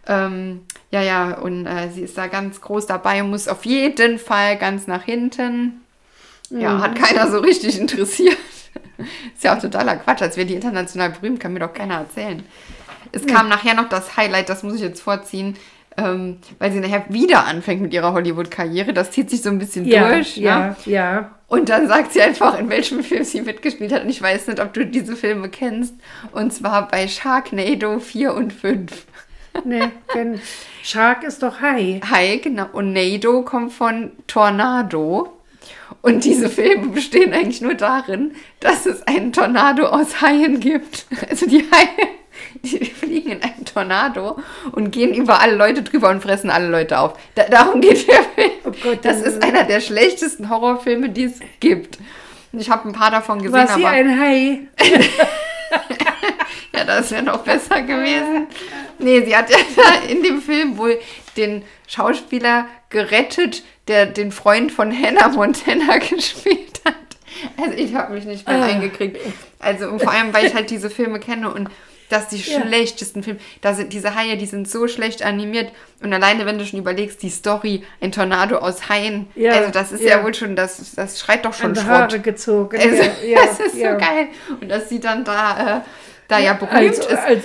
[0.07, 4.19] Ähm, ja, ja, und äh, sie ist da ganz groß dabei und muss auf jeden
[4.19, 5.81] Fall ganz nach hinten.
[6.49, 8.37] Ja, hat keiner so richtig interessiert.
[9.35, 10.21] ist ja auch totaler Quatsch.
[10.21, 12.43] Als wäre die international berühmt, kann mir doch keiner erzählen.
[13.11, 15.57] Es kam nachher noch das Highlight, das muss ich jetzt vorziehen,
[15.97, 18.93] ähm, weil sie nachher wieder anfängt mit ihrer Hollywood-Karriere.
[18.93, 20.37] Das zieht sich so ein bisschen Ja, durch.
[20.37, 20.75] ja, Ne?
[20.85, 21.31] ja.
[21.47, 24.03] Und dann sagt sie einfach, in welchem Film sie mitgespielt hat.
[24.03, 25.93] Und ich weiß nicht, ob du diese Filme kennst.
[26.33, 29.05] Und zwar bei Sharknado 4 und 5.
[29.65, 30.39] Nee, denn
[30.83, 31.99] Shark ist doch Hai.
[32.07, 32.67] Hai, genau.
[32.73, 35.33] Und Nado kommt von Tornado.
[36.03, 41.07] Und diese Filme bestehen eigentlich nur darin, dass es einen Tornado aus Haien gibt.
[41.27, 42.07] Also die Haie,
[42.69, 44.37] die fliegen in einem Tornado
[44.71, 47.13] und gehen über alle Leute drüber und fressen alle Leute auf.
[47.35, 48.51] Da, darum geht der Film.
[48.65, 51.97] Oh Gott, das dann- ist einer der schlechtesten Horrorfilme, die es gibt.
[52.53, 54.59] Ich habe ein paar davon gesehen, War sie aber ein Hai?
[56.73, 58.47] ja, das wäre noch besser gewesen.
[58.99, 59.57] Nee, sie hat ja
[60.09, 60.97] in dem Film wohl
[61.35, 66.95] den Schauspieler gerettet, der den Freund von Hannah Montana gespielt hat.
[67.57, 68.65] Also ich habe mich nicht mehr Ah.
[68.65, 69.19] eingekriegt.
[69.59, 71.69] Also und vor allem, weil ich halt diese Filme kenne und
[72.09, 72.61] Das die Ja.
[72.61, 73.39] schlechtesten Filme.
[73.61, 75.71] Da sind diese Haie, die sind so schlecht animiert.
[76.01, 79.27] Und alleine, wenn du schon überlegst, die Story, ein Tornado aus Haien.
[79.35, 80.23] Ja, Also das ist ja, ja.
[80.23, 81.87] wohl schon, das, das schreit doch schon An Schrott.
[81.87, 82.77] Haare gezogen.
[82.79, 83.03] Also,
[83.35, 83.93] das ist ja.
[83.93, 84.27] so geil.
[84.61, 85.81] Und dass sie dann da, äh,
[86.29, 87.11] da ja berühmt Also, ist.
[87.11, 87.41] äh,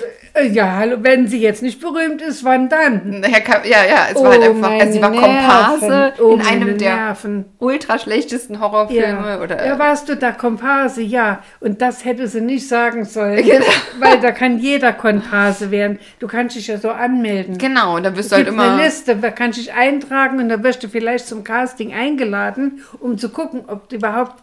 [0.50, 3.22] ja, hallo, wenn sie jetzt nicht berühmt ist, wann dann?
[3.22, 6.12] Herr ja, ja, es war halt einfach, also sie war Komparse.
[6.20, 7.44] Oh, in einem der Nerven.
[7.58, 9.28] ultra schlechtesten Horrorfilme.
[9.28, 9.40] Ja.
[9.40, 11.02] Oder, ja, warst du da Komparse?
[11.02, 11.42] Ja.
[11.60, 13.42] Und das hätte sie nicht sagen sollen.
[13.52, 13.66] Genau.
[13.98, 15.98] Weil da kann jeder Komparse werden.
[16.20, 17.58] Du kannst dich ja so anmelden.
[17.58, 18.72] Genau, und da wirst du halt immer.
[18.72, 22.82] eine Liste, da kannst du dich eintragen und dann wirst du vielleicht zum Casting eingeladen,
[23.00, 24.34] um zu gucken, ob du überhaupt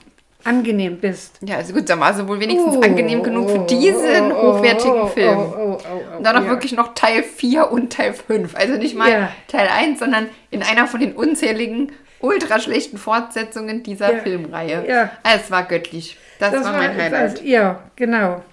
[0.49, 1.37] angenehm bist.
[1.41, 4.53] Ja, also gut, dann war sie wohl wenigstens Oh, angenehm genug für oh, diesen oh,
[4.57, 5.37] hochwertigen oh, Film.
[5.37, 6.49] oh, oh, oh, oh, Und dann noch ja.
[6.49, 8.55] wirklich noch Teil 4 und Teil 5.
[8.55, 9.31] Also nicht mal Ja.
[9.47, 14.19] Teil 1, sondern in einer von den unzähligen, ultra schlechten Fortsetzungen dieser Ja.
[14.19, 14.85] Filmreihe.
[14.87, 15.11] Ja.
[15.23, 16.17] Also es war göttlich.
[16.39, 17.37] Das, war mein Highlight.
[17.37, 18.43] Das, ja, genau.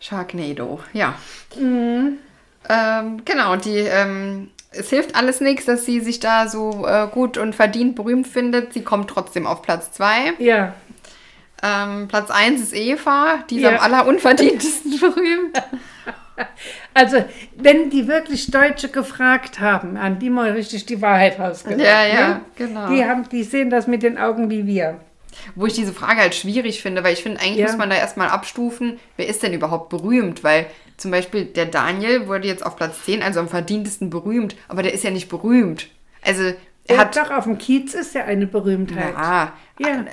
[0.00, 1.14] Sharknado, ja.
[1.58, 2.18] Mhm.
[2.68, 7.38] Ähm, genau, die, ähm, es hilft alles nichts, dass sie sich da so äh, gut
[7.38, 8.72] und verdient berühmt findet.
[8.74, 10.34] Sie kommt trotzdem auf Platz 2.
[10.38, 10.74] Ja.
[11.62, 13.70] Ähm, Platz 1 ist Eva, die ist Ja.
[13.70, 15.60] am allerunverdientesten berühmt.
[16.94, 17.24] Also,
[17.56, 21.80] wenn die wirklich Deutsche gefragt haben, an die mal richtig die Wahrheit rausgesagt.
[21.82, 22.40] Ja, ja, ne?
[22.56, 22.88] genau.
[22.90, 25.00] Die, haben, die sehen das mit den Augen wie wir.
[25.56, 27.66] Wo ich diese Frage halt schwierig finde, weil ich finde, eigentlich Ja.
[27.66, 30.44] muss man da erstmal abstufen, wer ist denn überhaupt berühmt?
[30.44, 30.66] Weil
[30.96, 34.94] zum Beispiel der Daniel wurde jetzt auf Platz 10, also am verdientesten berühmt, aber der
[34.94, 35.88] ist ja nicht berühmt.
[36.24, 36.52] Also
[36.88, 37.16] er hat.
[37.16, 39.14] doch auf dem Kiez ist ja eine Berühmtheit.
[39.14, 40.04] Ja, Ja.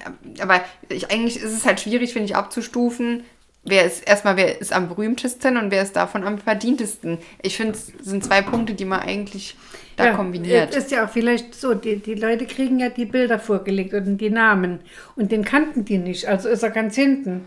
[0.41, 3.23] aber ich, eigentlich ist es halt schwierig, finde ich, abzustufen.
[3.67, 7.17] Wer ist erstmal, wer ist am berühmtesten und wer ist davon am verdientesten?
[7.41, 9.57] Ich finde, es sind zwei Punkte, die man eigentlich
[9.95, 10.69] da kombiniert.
[10.69, 14.17] Es ist ja auch vielleicht so, die, die Leute kriegen ja die Bilder vorgelegt und
[14.19, 14.81] die Namen.
[15.15, 17.45] Und den kannten die nicht, also ist er ganz hinten.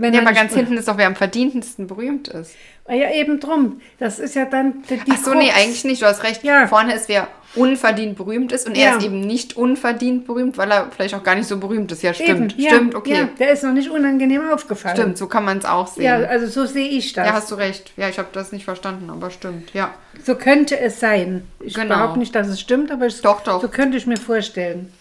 [0.00, 2.52] Wenn Ja, er aber ganz hinten ist doch, wer am verdientesten berühmt ist.
[2.88, 3.80] Ja, eben drum.
[3.98, 5.56] Das ist ja dann die, die Ach so, nee, Krux.
[5.60, 6.02] eigentlich nicht.
[6.02, 6.44] Du hast recht.
[6.44, 6.68] Ja.
[6.68, 8.90] Vorne ist, wer unverdient berühmt ist und Ja.
[8.92, 12.02] er ist eben nicht unverdient berühmt, weil er vielleicht auch gar nicht so berühmt ist.
[12.04, 12.52] Ja, stimmt.
[12.52, 13.12] Eben, ja, stimmt, okay.
[13.14, 14.96] Ja, der ist noch nicht unangenehm aufgefallen.
[14.96, 16.04] Stimmt, so kann man es auch sehen.
[16.04, 17.32] Ja, Ja, also so sehe ich das.
[17.32, 17.92] hast du recht.
[17.96, 19.74] Ja, ich habe das nicht verstanden, aber stimmt.
[19.74, 19.92] Ja.
[20.24, 21.42] So könnte es sein.
[21.58, 21.96] Ich Genau.
[21.96, 23.60] behaupte nicht, dass es stimmt, aber ich, Doch, doch.
[23.60, 24.92] so könnte ich mir vorstellen.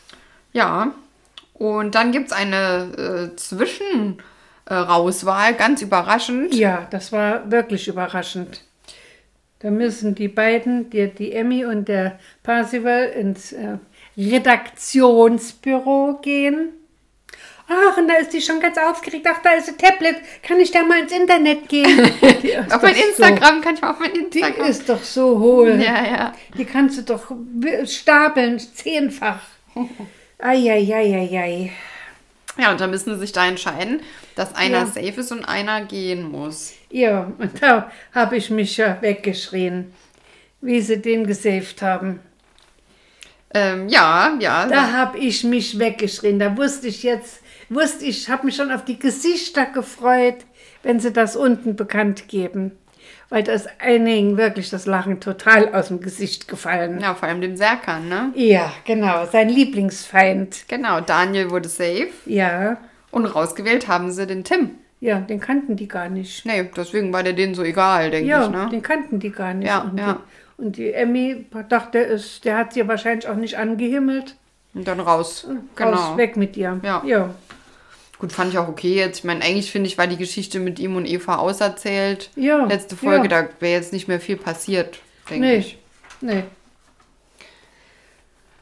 [0.54, 0.92] Ja.
[1.54, 3.36] Und dann gibt es eine äh,
[4.68, 6.54] Zwischenauswahl, ganz überraschend.
[6.54, 8.62] Ja, das war wirklich überraschend.
[9.60, 13.78] Da müssen die beiden, die, die Emmy und der Parsival, ins äh,
[14.18, 16.70] Redaktionsbüro gehen.
[17.70, 19.28] Ach, und da ist die schon ganz aufgeregt.
[19.30, 20.16] Ach, da ist ein Tablet.
[20.42, 22.00] Kann ich da mal ins Internet gehen?
[22.72, 24.70] Auf mein Instagram kann ich mal auf mein So, die Instagram.
[24.70, 25.82] ist doch so hohl.
[25.82, 26.34] ja, ja.
[26.58, 27.30] Die kannst du doch
[27.86, 29.42] stapeln, zehnfach.
[30.40, 31.72] Eieieiei.
[32.58, 34.02] Ja, und da müssen sie sich da entscheiden,
[34.36, 34.86] dass einer Ja.
[34.86, 36.74] safe ist und einer gehen muss.
[36.90, 39.94] Ja, und da habe ich mich ja weggeschrien,
[40.62, 42.20] wie sie den gesaved haben.
[43.54, 44.68] Ähm, ja, ja.
[44.68, 46.40] Da habe ich mich weggeschrien.
[46.40, 50.38] Da wusste ich jetzt, wusste ich, habe mich schon auf die Gesichter gefreut,
[50.84, 52.72] wenn sie das unten bekannt geben.
[53.30, 57.00] Weil das einigen wirklich das Lachen total aus dem Gesicht gefallen.
[57.02, 58.32] Ja, vor allem dem Serkan, ne?
[58.36, 60.66] Ja, genau, sein Lieblingsfeind.
[60.70, 62.78] Genau, Daniel wurde safe Ja,
[63.12, 64.72] und rausgewählt haben sie den Tim.
[65.02, 66.46] ja, den kannten die gar nicht.
[66.46, 68.70] Nee, deswegen war der denen so egal, denke Ja, ich, ne?
[68.72, 69.68] den kannten die gar nicht.
[69.68, 70.14] Ja, und, ja.
[70.58, 74.36] Die, und die Emmy dachte, ist, der hat sie wahrscheinlich auch nicht angehimmelt.
[74.74, 75.46] Und dann raus.
[75.50, 76.18] Raus, Genau.
[76.18, 76.80] weg mit ihr.
[76.84, 77.02] Ja.
[77.06, 77.30] ja.
[78.20, 79.20] Gut, fand ich auch okay jetzt.
[79.20, 82.32] Ich meine, eigentlich finde ich, war die Geschichte mit ihm und Eva auserzählt.
[82.36, 83.44] Ja, Letzte Folge, ja.
[83.44, 85.00] da wäre jetzt nicht mehr viel passiert,
[85.30, 85.56] denke Nee.
[85.58, 85.78] ich.
[86.22, 86.44] Nee.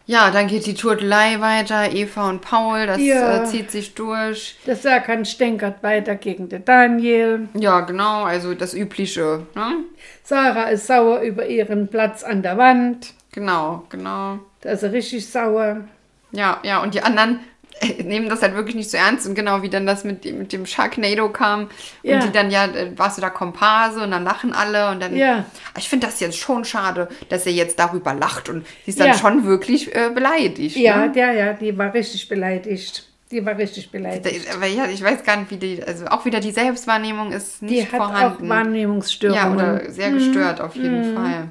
[0.07, 3.41] Ja, dann geht die Turtelei weiter, Eva und Paul, das Ja.
[3.41, 4.55] äh, zieht sich durch.
[4.67, 7.47] Der Serkan stänkert weiter gegen den Daniel.
[7.55, 9.77] Ja, genau, also das Übliche, ne?
[10.23, 13.13] Sarah ist sauer über ihren Platz an der Wand.
[13.31, 14.37] Genau, genau.
[14.61, 15.85] Da ist er richtig sauer.
[16.31, 17.39] Ja, ja, und die anderen äh,
[18.03, 19.27] nehmen das halt wirklich nicht so ernst.
[19.27, 21.69] Und genau wie dann das mit, dem- mit dem Sharknado kam.
[22.03, 22.15] Ja.
[22.15, 24.89] Und die dann, ja, äh, warst du da Komparse und dann lachen alle.
[24.91, 25.45] Und dann, Ja.
[25.77, 28.49] ich finde das jetzt schon schade, dass er jetzt darüber lacht.
[28.49, 29.13] Und sie ist dann Ja.
[29.17, 30.77] schon wirklich äh, beleidigt.
[30.77, 31.11] Ja, Ne?
[31.11, 33.07] der, ja, die war richtig beleidigt.
[33.31, 34.47] Die war richtig beleidigt.
[34.55, 37.65] Aber ja, ich weiß gar nicht, wie die, also auch wieder die Selbstwahrnehmung ist Die
[37.65, 38.45] nicht hat vorhanden.
[38.45, 39.57] auch Wahrnehmungsstörungen.
[39.59, 41.47] Ja, oder sehr gestört auf jeden Fall.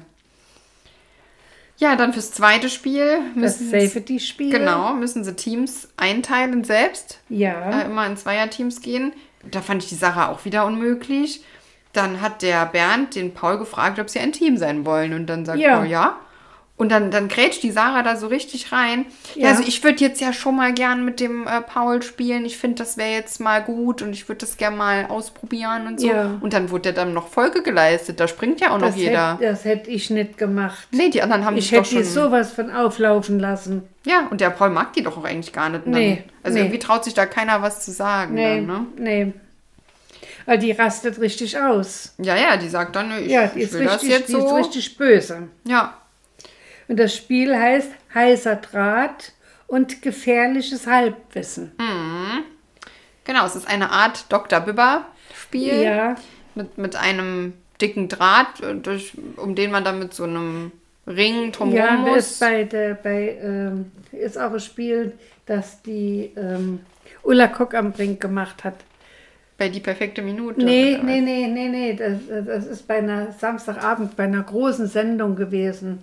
[1.77, 4.51] Ja, dann fürs zweite Spiel das müssen Safety-Spiel.
[4.51, 7.19] Genau, müssen sie Teams einteilen selbst.
[7.29, 7.81] Ja.
[7.81, 9.13] Äh, immer in Zweierteams gehen.
[9.51, 11.43] Da fand ich die Sache auch wieder unmöglich.
[11.93, 15.13] Dann hat der Bernd den Paul gefragt, ob sie ein Team sein wollen.
[15.13, 15.77] Und dann sagt Ja.
[15.77, 16.19] Paul ja.
[16.77, 19.05] Und dann, dann grätscht die Sarah da so richtig rein.
[19.35, 19.49] Ja, Ja.
[19.51, 22.43] also ich würde jetzt ja schon mal gern mit dem äh, Paul spielen.
[22.43, 26.01] Ich finde, das wäre jetzt mal gut und ich würde das gerne mal ausprobieren und
[26.01, 26.07] so.
[26.07, 26.31] Ja.
[26.41, 28.19] Und dann wurde dann noch Folge geleistet.
[28.19, 29.35] Da springt ja auch noch Das jeder.
[29.35, 30.85] hätte, das hätte ich nicht gemacht.
[30.91, 31.99] Nee, die anderen haben Ich sich doch hätte schon.
[32.03, 33.83] die sowas von auflaufen lassen.
[34.05, 35.85] Ja, und der Paul mag die doch auch eigentlich gar nicht.
[35.85, 36.63] Und Nee, Dann, also nee.
[36.65, 38.33] irgendwie traut sich da keiner was zu sagen.
[38.33, 38.85] Nee, Dann, ne?
[38.97, 39.33] nee.
[40.45, 42.13] Weil die rastet richtig aus.
[42.17, 44.33] Ja, ja, die sagt dann, ich, Ja, die ich ist, will das richtig, jetzt die
[44.33, 44.55] ist so.
[44.55, 45.47] richtig böse.
[45.65, 45.93] Ja,
[46.87, 49.33] Und das Spiel heißt heißer Draht
[49.67, 51.71] und gefährliches Halbwissen.
[53.23, 53.45] genau.
[53.45, 54.59] Es ist eine Art Dr.
[54.61, 55.81] Bibber-Spiel.
[55.81, 56.15] Ja,
[56.53, 60.71] Mit, mit einem dicken Draht, äh, durch, um den man dann mit so einem
[61.07, 62.17] Ring drumherum ja muss.
[62.31, 65.13] ist bei der, bei, ähm, ist auch ein Spiel,
[65.45, 66.79] das die ähm,
[67.23, 68.75] Ulla Kock am Brink gemacht hat.
[69.57, 70.63] Bei die perfekte Minute.
[70.63, 71.93] Nee, nee, nee, nee, nee.
[71.93, 75.99] Das, das ist bei einer Samstagabend, bei einer großen Sendung gewesen.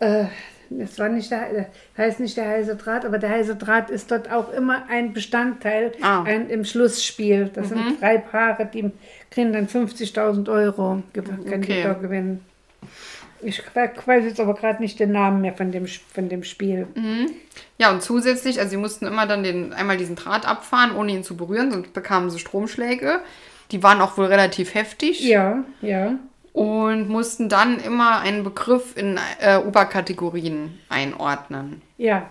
[0.00, 0.24] Äh,
[0.70, 4.30] das war nicht der, heißt nicht der heiße Draht, aber der heiße Draht ist dort
[4.30, 6.24] auch immer ein Bestandteil Ah.
[6.24, 7.50] ein, im Schlussspiel.
[7.54, 8.90] Das sind drei Paare, die
[9.30, 11.82] kriegen dann 50.000 Euro, können die Okay.
[11.82, 12.44] da gewinnen.
[13.40, 16.86] Ich weiß jetzt aber gerade nicht den Namen mehr von dem, von dem Spiel.
[17.78, 21.22] Ja, und zusätzlich, also sie mussten immer dann den, einmal diesen Draht abfahren, ohne ihn
[21.24, 23.20] zu berühren, sonst bekamen sie Stromschläge.
[23.70, 25.20] Die waren auch wohl relativ heftig.
[25.22, 26.14] Ja, ja.
[26.58, 31.82] Und mussten dann immer einen Begriff in äh, Oberkategorien einordnen.
[31.98, 32.28] Ja,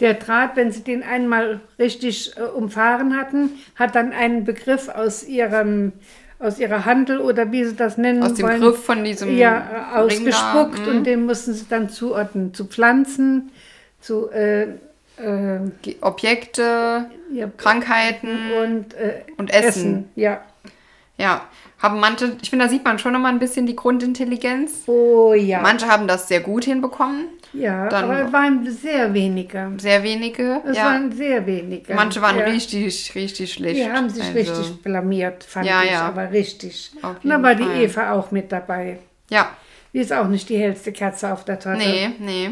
[0.00, 5.24] der Draht, wenn sie den einmal richtig äh, umfahren hatten, hat dann einen Begriff aus
[5.24, 5.92] ihrem
[6.38, 9.94] aus ihrer Handel oder wie sie das nennen Aus dem wollen, Griff von diesem ja,
[9.94, 10.88] äh, ausgespuckt mhm.
[10.88, 13.50] und den mussten sie dann zuordnen zu Pflanzen,
[14.00, 14.64] zu äh,
[15.16, 15.60] äh,
[16.02, 20.10] Objekte, ja, Krankheiten und, äh, und Essen.
[20.14, 20.42] Ja.
[21.18, 24.84] Ja, haben manche, ich finde, da sieht man schon immer ein bisschen die Grundintelligenz.
[24.86, 25.60] Oh ja.
[25.60, 29.72] Manche haben das sehr gut hinbekommen, ja, dann- aber es waren sehr wenige.
[29.78, 30.62] sehr wenige.
[30.66, 30.84] Es ja.
[30.86, 31.94] waren sehr wenige.
[31.94, 32.44] Manche waren ja.
[32.46, 33.76] richtig, richtig schlecht.
[33.76, 36.02] Die haben sich Also, richtig blamiert, fand Ja, ich, ja.
[36.08, 36.90] aber richtig.
[37.02, 37.64] Und da war die.
[37.64, 38.98] Eva auch mit dabei.
[39.30, 39.50] Ja,
[39.92, 41.78] Die ist auch nicht die hellste Kerze auf der Torte.
[41.78, 42.50] nee, nee.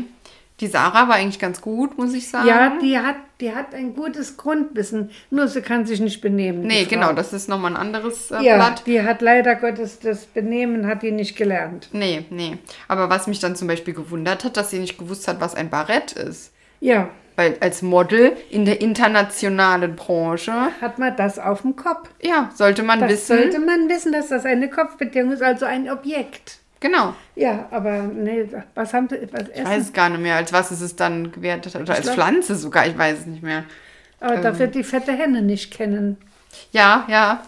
[0.64, 2.48] Die Sarah war eigentlich ganz gut, muss ich sagen.
[2.48, 6.62] Ja, die hat, die hat ein gutes Grundwissen, nur sie kann sich nicht benehmen.
[6.62, 8.82] Nee, genau, das ist nochmal ein anderes äh, Ja, Blatt.
[8.86, 11.90] die hat leider Gottes das Benehmen hat die nicht gelernt.
[11.92, 12.56] Nee, nee.
[12.88, 15.68] Aber was mich dann zum Beispiel gewundert hat, dass sie nicht gewusst hat, was ein
[15.68, 16.50] Barett ist.
[16.80, 22.08] Ja, Weil als Model in der internationalen Branche, hat man das auf dem Kopf.
[22.22, 23.36] ja, sollte man Das wissen.
[23.38, 26.58] sollte man wissen, dass das eine Kopfbedeckung ist, also ein Objekt.
[26.84, 27.14] Genau.
[27.34, 29.80] Ja, aber nee, was haben sie, was Ich weiß essen?
[29.80, 31.74] es gar nicht mehr, als was ist es dann gewertet.
[31.76, 33.64] Oder als glaub- Pflanze sogar, ich weiß es nicht mehr.
[34.20, 34.42] Aber ähm.
[34.42, 36.18] da wird die fette Henne nicht kennen.
[36.72, 37.40] Ja, ja.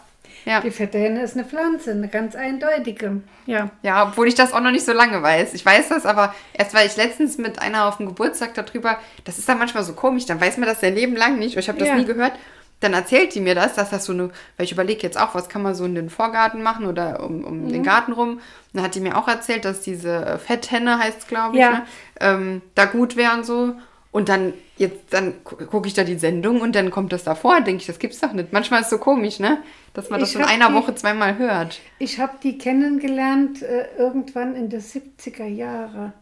[0.47, 0.61] Ja.
[0.63, 3.21] Die fette Henne ist eine Pflanze, eine ganz eindeutige.
[3.45, 3.69] Ja.
[3.83, 5.53] Ja, obwohl ich das auch noch nicht so lange weiß.
[5.53, 9.37] Ich weiß das, aber erst weil ich letztens mit einer auf dem Geburtstag darüber, das
[9.39, 11.59] ist dann manchmal so komisch, dann weiß man das sein Leben lang nicht.
[11.59, 11.97] Ich habe das Ja.
[11.97, 12.33] nie gehört.
[12.81, 14.25] Dann erzählt die mir das, dass das so eine,
[14.57, 17.43] weil ich überlege jetzt auch, was kann man so in den Vorgarten machen oder um,
[17.43, 17.73] um Mhm.
[17.73, 18.39] den Garten rum.
[18.77, 21.71] Dann hat die mir auch erzählt, dass diese Fetthenne heißt, glaube ich, Ja.
[21.71, 21.83] ne?
[22.21, 23.75] ähm, da gut wäre und so.
[24.13, 27.61] Und dann, jetzt, dann gu- gucke ich da die Sendung und dann kommt das davor,
[27.61, 28.53] denke ich, das gibt's doch nicht.
[28.53, 29.59] Manchmal ist es so komisch, ne?
[29.95, 31.81] Dass man das Ich in einer die- Woche zweimal hört.
[31.99, 36.13] Ich habe die kennengelernt äh, irgendwann in den 70er Jahre.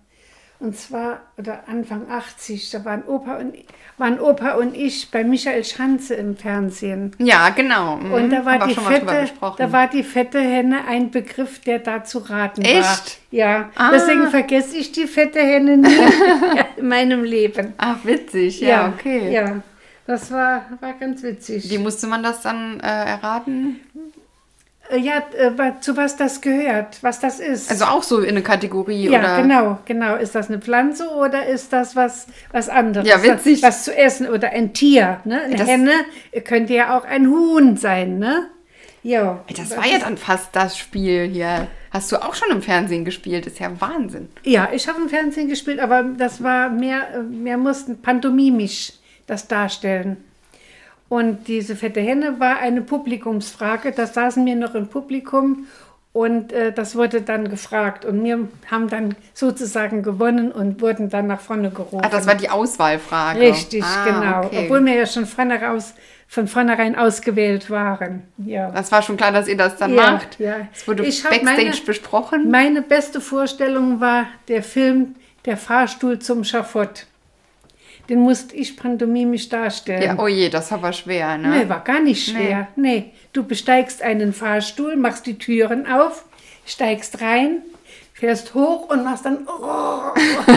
[0.65, 3.55] Und zwar, oder Anfang 80, da waren Opa und,
[3.99, 7.15] waren Opa und ich bei Michael Schanze im Fernsehen.
[7.19, 7.97] Ja, genau.
[7.97, 8.13] Mhm.
[8.15, 12.19] Und da war, die fette, da war die fette Henne ein Begriff, der da zu
[12.21, 12.71] raten war.
[12.71, 13.19] Echt?
[13.31, 13.91] Ja, Ah.
[13.93, 15.99] deswegen vergesse ich die fette Henne nie
[16.79, 17.75] in meinem Leben.
[17.77, 19.31] Ach, witzig, ja, okay.
[19.35, 19.61] Ja,
[20.07, 21.69] das war, war ganz witzig.
[21.71, 23.81] Wie musste man das dann äh, erraten?
[24.91, 27.71] Äh, ja, äh, zu was das gehört, was das ist.
[27.71, 29.43] Also auch so in eine Kategorie Ja, oder?
[29.43, 30.17] genau, genau.
[30.17, 33.09] Ist das eine Pflanze oder ist das was, was anderes?
[33.09, 33.63] Ja, witzig.
[33.63, 35.43] Was zu essen oder ein Tier, ne?
[35.43, 35.93] Eine Das- Henne
[36.45, 38.49] könnte ja auch ein Huhn sein, ne?
[39.03, 39.45] Ja.
[39.55, 41.67] Das war ja dann fast das Spiel hier.
[41.91, 43.47] Hast du auch schon im Fernsehen gespielt?
[43.47, 44.29] Ist ja Wahnsinn.
[44.45, 48.95] Ja, ich habe im Fernsehen gespielt, aber das war mehr, äh, wir mussten pantomimisch
[49.27, 50.17] das darstellen.
[51.09, 53.93] Und diese fette Henne war eine Publikumsfrage.
[53.93, 55.67] Da saßen wir noch im Publikum
[56.13, 58.05] und äh, das wurde dann gefragt.
[58.05, 62.01] Und wir haben dann sozusagen gewonnen und wurden dann nach vorne gerufen.
[62.03, 63.41] Ach, das war die Auswahlfrage.
[63.41, 64.47] Richtig, Ah, genau.
[64.47, 64.63] okay.
[64.65, 65.95] Obwohl wir ja schon von, heraus,
[66.27, 68.23] von vornherein ausgewählt waren.
[68.39, 68.71] Ja.
[68.71, 70.41] das war schon klar, dass ihr das dann Ja, macht.
[70.41, 70.57] ja.
[70.75, 72.51] Es wurde Ich Backstage meine- besprochen.
[72.51, 77.07] Meine beste Vorstellung war der Film Der Fahrstuhl zum Schafott.
[78.09, 80.03] Den musste ich pantomimisch darstellen.
[80.03, 81.49] Ja, oh je, das war schwer, ne?
[81.49, 82.69] Nee, war gar nicht schwer.
[82.77, 83.13] Nee.
[83.33, 86.25] du besteigst einen Fahrstuhl, machst die Türen auf,
[86.67, 87.63] steigst rein,
[88.13, 90.13] fährst hoch und machst dann, oh,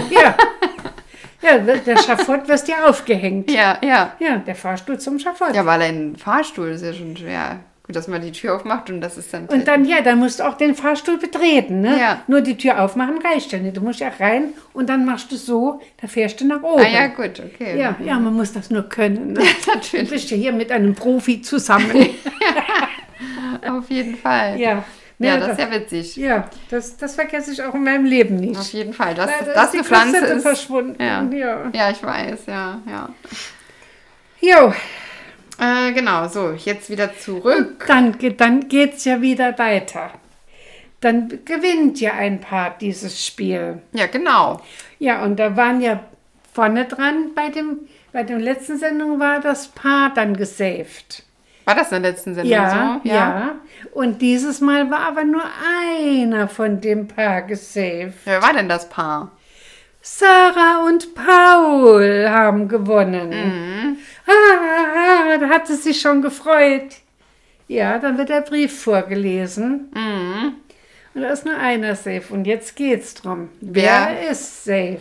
[0.09, 0.35] ja.
[1.39, 3.51] Ja, der Schafott wirst dir aufgehängt.
[3.51, 4.13] Ja, ja.
[4.19, 5.55] Ja, der Fahrstuhl zum Schafott.
[5.55, 7.59] Ja, weil ein Fahrstuhl ist ja schon schwer.
[7.87, 9.45] Gut, dass man die Tür aufmacht und das ist dann.
[9.45, 11.97] Und dann, ja, dann musst du auch den Fahrstuhl betreten, ne?
[11.97, 12.21] Ja.
[12.27, 13.77] Nur die Tür aufmachen reicht ja nicht.
[13.77, 16.83] Du musst ja rein und dann machst du so, da fährst du nach oben.
[16.83, 17.79] Ah ja, gut, okay.
[17.79, 19.33] Ja, ja, man muss das nur können.
[19.33, 19.39] Ne?
[19.73, 20.09] Natürlich.
[20.09, 21.91] Du bist ja hier mit einem Profi zusammen.
[23.69, 24.59] Auf jeden Fall.
[24.59, 24.83] ja.
[25.19, 26.15] Ja, Ne, das ist ja witzig.
[26.17, 28.59] Ja, das, das vergesse ich auch in meinem Leben nicht.
[28.59, 29.15] Auf jeden Fall.
[29.15, 30.43] Das, Leider das ist die Pflanze Kassette ist.
[30.43, 31.01] verschwunden.
[31.01, 31.23] Ja.
[31.31, 31.71] ja.
[31.73, 33.09] ja, ich weiß, ja, ja.
[34.39, 34.73] Jo,
[35.59, 37.85] Äh, genau, so, jetzt wieder zurück.
[37.87, 40.11] dann, ge- dann geht es ja wieder weiter.
[41.01, 43.81] Dann gewinnt ja ein Paar dieses Spiel.
[43.93, 44.61] Ja, genau.
[44.99, 45.99] Ja, und da waren ja
[46.53, 47.79] vorne dran, bei dem,
[48.11, 51.23] bei der letzten Sendung war das Paar dann gesaved.
[51.65, 53.09] War das in der letzten Sendung Ja, so?
[53.09, 53.55] ja,
[53.93, 55.43] Und dieses Mal war aber nur
[56.01, 58.13] einer von dem Paar gesaved.
[58.25, 59.31] Wer war denn das Paar?
[60.01, 63.29] Sarah und Paul haben gewonnen.
[63.29, 63.97] Mhm.
[64.27, 66.87] Ah, da hat sie sich schon gefreut.
[67.67, 69.91] Ja, dann wird der Brief vorgelesen.
[69.93, 70.53] Mhm.
[71.13, 72.23] Und da ist nur einer safe.
[72.29, 73.49] Und jetzt geht's drum.
[73.59, 74.99] Wer- Wer ist safe?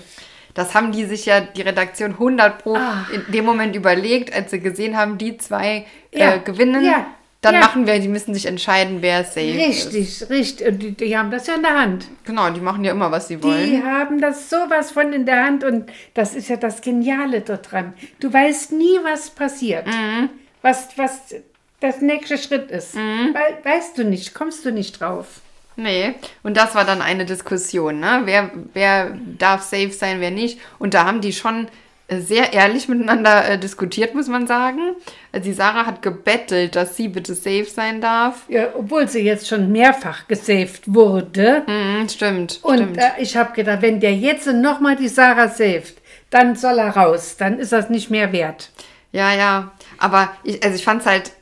[0.55, 3.07] Das haben die sich ja, die Redaktion 100 Pro Ah.
[3.13, 6.83] in dem Moment überlegt, als sie gesehen haben, die zwei Ja, äh, gewinnen.
[6.85, 7.07] ja,
[7.47, 7.61] Dann ja.
[7.61, 9.93] machen wir, die müssen sich entscheiden, wer safe ist.
[9.93, 10.67] Richtig, richtig.
[10.67, 12.09] Und die, die haben das ja in der Hand.
[12.25, 13.71] Genau, die machen ja immer, was sie wollen.
[13.71, 17.95] Die haben das sowas von in der Hand und das ist ja das Geniale daran.
[18.19, 19.87] Du weißt nie, was passiert.
[19.87, 20.31] Mhm.
[20.63, 21.37] Was, was
[21.79, 22.97] das nächste Schritt ist.
[22.97, 25.41] Weil, weißt du nicht, kommst du nicht drauf.
[25.77, 28.23] Nee, und das war dann eine Diskussion, ne?
[28.25, 30.59] Wer, wer darf safe sein, wer nicht.
[30.81, 31.69] Und da haben die schon
[32.09, 34.95] sehr ehrlich miteinander äh, diskutiert, muss man sagen.
[35.33, 38.45] Also die Sarah hat gebettelt, dass sie bitte safe sein darf.
[38.49, 41.65] Ja, obwohl sie jetzt schon mehrfach gesaved wurde.
[41.67, 42.99] Mhm, stimmt, Und stimmt.
[42.99, 45.95] äh, ich habe gedacht, wenn der jetzt nochmal die Sarah saved,
[46.31, 47.37] dann soll er raus.
[47.39, 48.71] Dann ist das nicht mehr wert.
[49.11, 49.73] Ja, ja.
[49.99, 51.33] Aber ich, also ich fand's halt,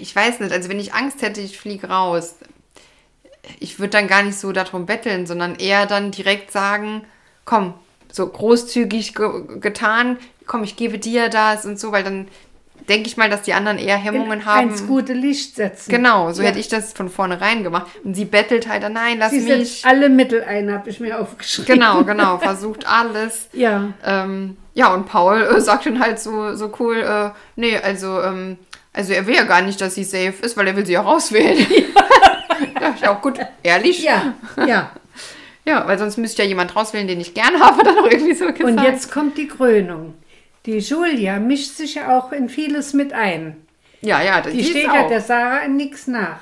[0.00, 2.36] ich weiß nicht, also wenn ich Angst hätte, ich fliege raus.
[3.60, 7.02] Ich würde dann gar nicht so darum betteln, sondern eher dann direkt sagen,
[7.44, 7.74] komm,
[8.12, 9.28] so großzügig ge
[9.60, 10.16] getan,
[10.46, 12.28] komm, ich gebe dir das und so, weil dann
[12.88, 14.70] denke ich mal, dass die anderen eher Hemmungen haben.
[14.70, 15.90] Ins gute Licht setzen.
[15.90, 16.48] Genau, so Ja.
[16.48, 17.86] hätte ich das von vornherein gemacht.
[18.02, 19.84] Und sie bettelt halt, nein, lass Sie mich.
[19.84, 21.74] alle Mittel ein, habe ich mir aufgeschrieben.
[21.74, 23.48] Genau, genau, versucht alles.
[23.52, 23.92] Ja.
[24.04, 28.56] Ähm, ja, und Paul äh, sagt dann halt so, so cool, äh, nee, also, ähm,
[28.94, 31.02] also er will ja gar nicht, dass sie safe ist, weil er will sie ja
[31.02, 31.66] rauswählen.
[32.80, 34.02] Ja, ist ja auch gut, ehrlich.
[34.02, 34.34] Ja,
[34.66, 34.90] ja.
[35.68, 38.46] Ja, weil sonst müsste ja jemand rauswählen, den ich gern habe, dann auch irgendwie so
[38.46, 38.64] gesagt.
[38.64, 40.14] Und jetzt kommt die Krönung.
[40.66, 43.56] Die Julia mischt sich ja auch in vieles mit ein.
[44.00, 46.40] Ja, ja, das Die ist steht ja der Sarah in nichts nach.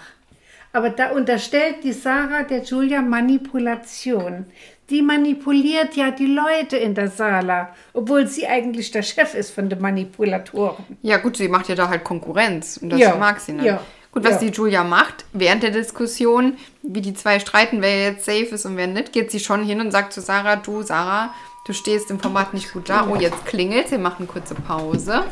[0.73, 4.47] Aber da unterstellt die Sarah der Julia Manipulation.
[4.91, 9.69] Die manipuliert ja die Leute in der Sala, obwohl sie eigentlich der Chef ist von
[9.69, 10.85] den Manipulatoren.
[11.03, 13.65] Ja, gut, sie macht ja da halt Konkurrenz und das Ja, mag sie nicht.
[13.65, 13.81] ja,
[14.17, 14.49] Gut, was ja.
[14.49, 18.79] die Julia macht, während der Diskussion, wie die zwei streiten, wer jetzt safe ist und
[18.79, 21.35] wer nicht, geht sie schon hin und sagt zu Sarah, du, Sarah,
[21.67, 23.09] du stehst im Format nicht gut da.
[23.11, 25.25] Oh, jetzt klingelt wir machen kurze Pause.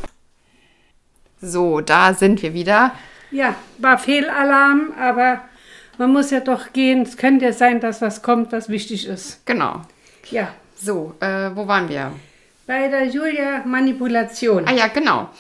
[1.41, 2.93] So, da sind wir wieder.
[3.31, 5.41] Ja, war Fehlalarm, aber
[5.97, 7.05] man muss ja doch gehen.
[7.05, 9.47] Es könnte ja sein, dass was kommt, was wichtig ist.
[9.47, 9.81] Genau.
[10.31, 12.13] Ja, So, äh, wo waren wir?
[12.67, 14.67] bei der Julia Manipulation.
[14.67, 15.31] Ah ja, genau.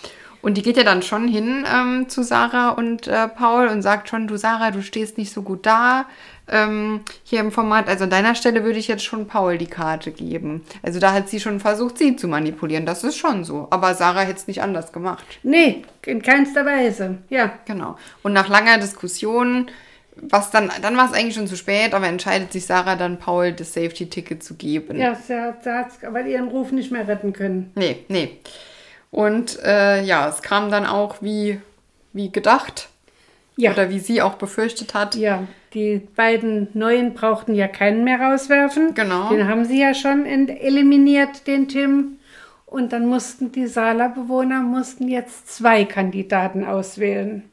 [0.44, 4.10] Und die geht ja dann schon hin ähm, zu Sarah und äh, Paul und sagt
[4.10, 6.04] schon, du Sarah, du stehst nicht so gut da
[6.50, 7.88] ähm, hier im Format.
[7.88, 10.62] Also an deiner Stelle würde ich jetzt schon Paul die Karte geben.
[10.82, 12.84] Also da hat sie schon versucht, sie zu manipulieren.
[12.84, 13.68] Das ist schon so.
[13.70, 15.24] Aber Sarah hätte es nicht anders gemacht.
[15.42, 17.18] Nee, in keinster Weise.
[17.30, 17.96] Ja, Genau.
[18.22, 19.70] Und nach langer Diskussion,
[20.16, 23.52] was dann, dann war es eigentlich schon zu spät, aber entscheidet sich Sarah dann, Paul
[23.52, 24.98] das Safety-Ticket zu geben.
[24.98, 27.72] ja, sie hat, sie hat aber ihren Ruf nicht mehr retten können.
[27.74, 28.38] Nee, nee.
[29.14, 31.60] Und äh, ja, es kam dann auch wie,
[32.12, 32.88] wie gedacht.
[33.56, 33.70] Ja.
[33.70, 35.14] Oder wie sie auch befürchtet hat.
[35.14, 38.94] Ja, die beiden Neuen brauchten ja keinen mehr rauswerfen.
[38.94, 39.28] Genau.
[39.28, 42.16] Den haben sie ja schon eliminiert, den Tim.
[42.66, 47.44] Und dann mussten die Sala-Bewohner mussten jetzt zwei Kandidaten auswählen,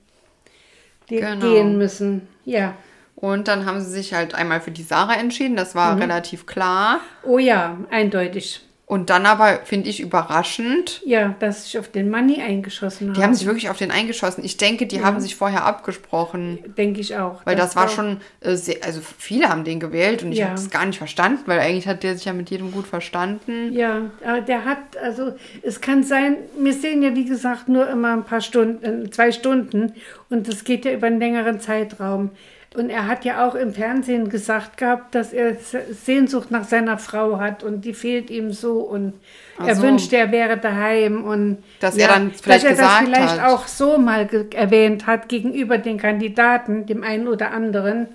[1.11, 1.45] die Genau.
[1.45, 2.27] gehen müssen.
[2.43, 2.73] Ja.
[3.15, 5.55] Und dann haben sie sich halt einmal für die Sarah entschieden.
[5.55, 6.01] Das war Mhm.
[6.01, 7.01] relativ klar.
[7.23, 8.61] Oh ja, eindeutig.
[8.91, 11.01] Und dann aber, finde ich, überraschend.
[11.05, 13.17] Ja, dass ich auf den Money eingeschossen habe.
[13.17, 14.43] Die haben sich wirklich auf den eingeschossen.
[14.43, 16.59] Ich denke, die haben sich vorher abgesprochen.
[16.77, 17.39] Denke ich auch.
[17.45, 20.47] Weil das, war doch- schon äh, sehr, also viele haben den gewählt und ich Ja.
[20.47, 23.71] habe es gar nicht verstanden, weil eigentlich hat der sich ja mit jedem gut verstanden.
[23.71, 28.11] Ja, aber der hat, also es kann sein, wir sehen ja wie gesagt nur immer
[28.11, 29.93] ein paar Stunden, äh, zwei Stunden
[30.29, 32.31] und das geht ja über einen längeren Zeitraum.
[32.73, 37.37] Und er hat ja auch im Fernsehen gesagt gehabt, dass er Sehnsucht nach seiner Frau
[37.37, 39.13] hat und die fehlt ihm so und
[39.57, 39.81] Ach er so.
[39.83, 43.49] wünscht, er wäre daheim und Dass er dann vielleicht dass er das vielleicht hat.
[43.51, 48.07] auch so mal erwähnt hat gegenüber den Kandidaten, dem einen oder anderen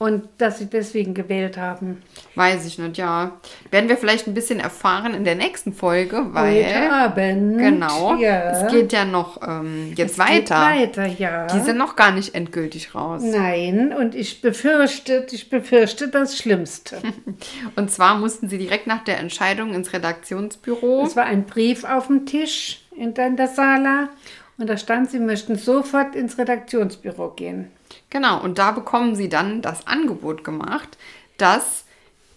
[0.00, 2.00] und dass sie deswegen gewählt haben.
[2.34, 3.38] Weiß ich nicht, ja.
[3.70, 6.64] Werden wir vielleicht ein bisschen erfahren in der nächsten Folge, weil.
[6.64, 7.58] Heute Abend.
[7.58, 8.14] Genau.
[8.16, 8.50] Ja.
[8.50, 10.72] Es geht ja noch ähm, jetzt Es weiter.
[10.72, 11.46] Geht weiter, ja.
[11.48, 13.20] Die sind noch gar nicht endgültig raus.
[13.22, 16.96] Nein, und ich befürchte, ich befürchte das Schlimmste.
[17.76, 21.04] Und zwar mussten sie direkt nach der Entscheidung ins Redaktionsbüro.
[21.06, 24.08] Es war ein Brief auf dem Tisch in der, in der Sala
[24.56, 27.70] und da stand, sie möchten sofort ins Redaktionsbüro gehen.
[28.10, 30.98] Genau, und da bekommen sie dann das Angebot gemacht,
[31.38, 31.84] dass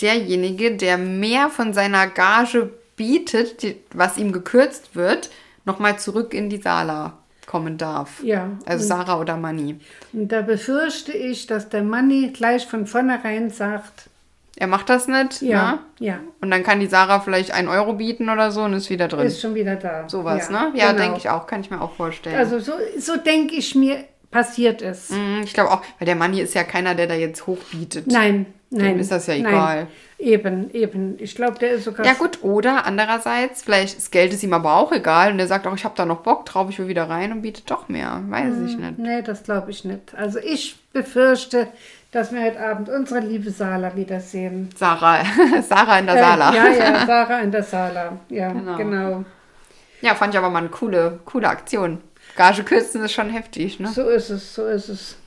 [0.02, 5.30] derjenige, der mehr von seiner Gage bietet, die, was ihm gekürzt wird,
[5.66, 7.14] nochmal zurück in die Sala
[7.46, 8.24] kommen darf.
[8.24, 9.80] Ja, Also Sarah oder Manni.
[10.14, 14.10] Und da befürchte ich, dass der Manni gleich von vornherein sagt,
[14.56, 15.80] Er macht das nicht, ja, ne?
[16.00, 19.08] ja, Und dann kann die Sarah vielleicht einen Euro bieten oder so und ist wieder
[19.08, 19.26] drin.
[19.28, 20.08] ist schon wieder da.
[20.08, 20.78] Sowas, ja, ne?
[20.78, 21.04] Ja, genau.
[21.04, 22.36] denke ich auch, kann ich mir auch vorstellen.
[22.38, 25.10] Also so, so denke ich mir, passiert es.
[25.12, 28.08] Mm, ich glaube auch, weil der Manni ist ja keiner, der da jetzt hochbietet.
[28.08, 29.00] Nein, nein.
[29.00, 29.46] ist das ja nein.
[29.46, 29.88] egal.
[30.20, 31.16] Eben, eben.
[31.20, 34.76] Ich glaube, der ist sogar Ja gut, oder andererseits, vielleicht das Geld ist ihm aber
[34.76, 37.10] auch egal und er sagt auch, ich habe da noch Bock drauf, ich will wieder
[37.10, 38.22] rein und bietet doch mehr.
[38.30, 39.00] Weiß ich nicht.
[39.00, 40.16] Nee, das glaube ich nicht.
[40.16, 41.68] Also ich befürchte,
[42.12, 44.70] dass wir heute Abend unsere liebe Sala wiedersehen.
[44.78, 45.24] Sarah,
[45.68, 46.54] Sarah in der Äh, Sala.
[46.56, 48.18] ja, ja, Sarah in der Sala.
[48.30, 48.78] Ja, Genau.
[48.78, 49.26] genau.
[50.02, 52.00] Ja, fand ich aber mal eine coole, coole Aktion.
[52.36, 53.88] Gage kürzen ist schon heftig, ne?
[53.90, 55.18] So ist es, so ist es.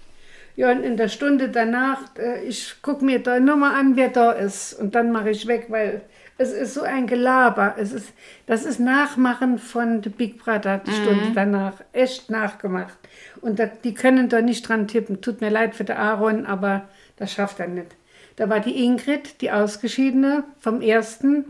[0.57, 4.09] Ja, und in der Stunde danach, äh, ich gucke mir da nur mal an, wer
[4.09, 4.73] da ist.
[4.73, 6.01] Und dann mache ich weg, weil
[6.39, 7.75] es ist so ein Gelaber.
[7.79, 8.09] Es ist,
[8.47, 11.75] das ist Nachmachen von The Big Brother, die Stunde danach.
[11.93, 12.97] Echt nachgemacht.
[13.43, 15.21] Und da, die können da nicht dran tippen.
[15.21, 17.95] Tut mir leid für den Aaron, aber das schafft er nicht.
[18.37, 21.45] Da war die Ingrid, die Ausgeschiedene vom ersten.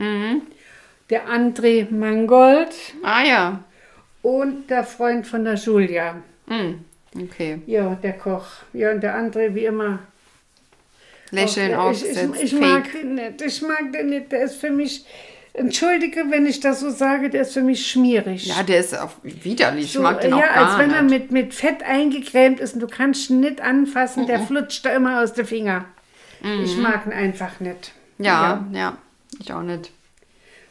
[1.11, 3.65] Der André Mangold Ah ja.
[4.23, 6.17] Und der Freund von der Julia.
[6.49, 6.85] Hm,
[7.17, 7.61] okay.
[7.67, 8.47] Ja, der Koch.
[8.73, 10.01] Ja, und der andere wie immer.
[11.31, 13.43] Lächeln Auch- ich, ich, ich mag den nicht.
[13.43, 14.31] Ich mag den nicht.
[14.33, 15.05] Der ist für mich.
[15.53, 18.47] Entschuldige, wenn ich das so sage, der ist für mich schmierig.
[18.47, 19.91] Ja, der ist auch widerlich.
[19.91, 21.31] so, ich mag den auch ja, gar als wenn er nicht.
[21.31, 25.23] mit, mit Fett eingecremt ist und du kannst ihn nicht anfassen, der flutscht da immer
[25.23, 25.87] aus den Finger.
[26.63, 27.93] Ich mag ihn einfach nicht.
[28.19, 28.25] Mhm.
[28.27, 28.99] ja, ja,
[29.41, 29.91] ich auch nicht.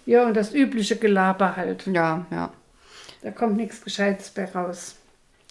[0.06, 1.88] Ja, und das übliche Gelaber halt.
[1.88, 2.52] Ja, ja.
[3.26, 4.98] Da kommt nichts Gescheites bei raus.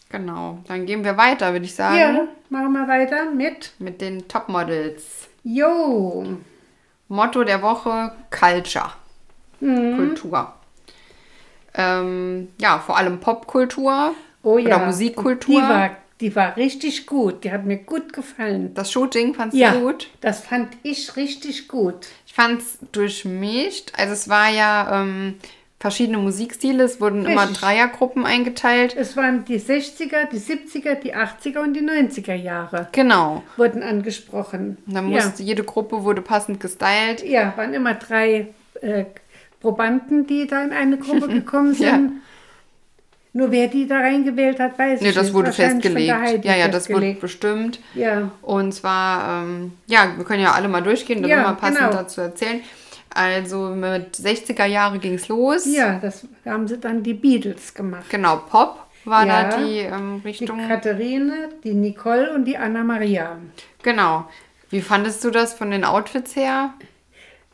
[0.09, 0.61] Genau.
[0.68, 1.99] Dann gehen wir weiter, würde ich sagen.
[1.99, 3.72] Ja, machen wir weiter mit.
[3.81, 5.27] Mit den Topmodels.
[5.43, 6.25] Jo.
[7.09, 8.93] Motto der Woche: Culture.
[9.59, 9.97] Mhm.
[9.97, 10.53] Kultur.
[11.75, 14.14] Ähm, ja, vor allem Popkultur
[14.45, 14.77] Oh ja.
[14.77, 15.61] oder Musikkultur.
[15.61, 17.43] Die war, die war richtig gut.
[17.43, 18.72] Die hat mir gut gefallen.
[18.75, 20.11] das Shooting fandst Ja, du gut?
[20.20, 22.07] das fand ich richtig gut.
[22.25, 23.91] Ich fand es durchmischt.
[23.97, 25.41] Also es war ja ähm,
[25.85, 26.85] verschiedene Musikstile.
[26.85, 27.59] Es wurden immer Richtig.
[27.61, 28.97] Dreiergruppen eingeteilt.
[28.97, 33.43] Es waren die 60er, die 70er, die 80er und die 90er Jahre Genau.
[33.59, 34.78] wurden angesprochen.
[34.87, 35.22] Und dann ja.
[35.22, 37.22] musste jede Gruppe wurde passend gestylt.
[37.22, 38.47] ja, waren immer drei
[38.80, 39.05] äh,
[39.61, 41.85] Probanden, die da in eine Gruppe gekommen sind.
[41.87, 42.12] Ja.
[43.35, 45.35] Nur wer die da reingewählt hat, weiß Nee, ich das nicht.
[45.35, 46.45] wurde Wahrscheinlich von festgelegt.
[46.47, 47.78] Ja, ja, das wurde bestimmt.
[47.95, 51.78] Ja, Und zwar, ähm, ja, wir können ja alle mal durchgehen, das Ja, immer passend
[51.78, 51.91] genau.
[51.93, 52.62] dazu erzählen.
[53.15, 55.65] Also mit 60er Jahre ging es los.
[55.67, 58.11] ja, das haben sie dann die Beatles gemacht.
[58.11, 59.49] Genau, Pop war Ja.
[59.51, 60.67] da die ähm, Die Richtung.
[60.67, 63.39] Katharine, die Nicole und die Anna Maria.
[63.83, 64.29] Genau.
[64.71, 66.75] Wie fandest du das von den Outfits her?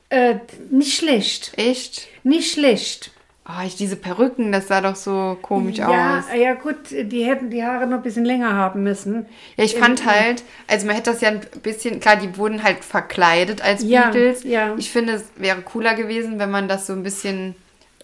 [0.09, 0.37] Äh,
[0.71, 1.53] nicht schlecht.
[1.57, 2.09] Echt?
[2.25, 3.11] Nicht schlecht.
[3.53, 6.25] Oh, ich, diese Perücken, das sah doch so komisch Ja, aus.
[6.39, 9.27] ja gut, die hätten die Haare noch ein bisschen länger haben müssen.
[9.57, 12.85] Ja, ich fand halt, also man hätte das ja ein bisschen, klar, die wurden halt
[12.85, 14.45] verkleidet als Ja, Beatles.
[14.45, 14.75] ja.
[14.77, 17.55] Ich finde, es wäre cooler gewesen, wenn man das so ein bisschen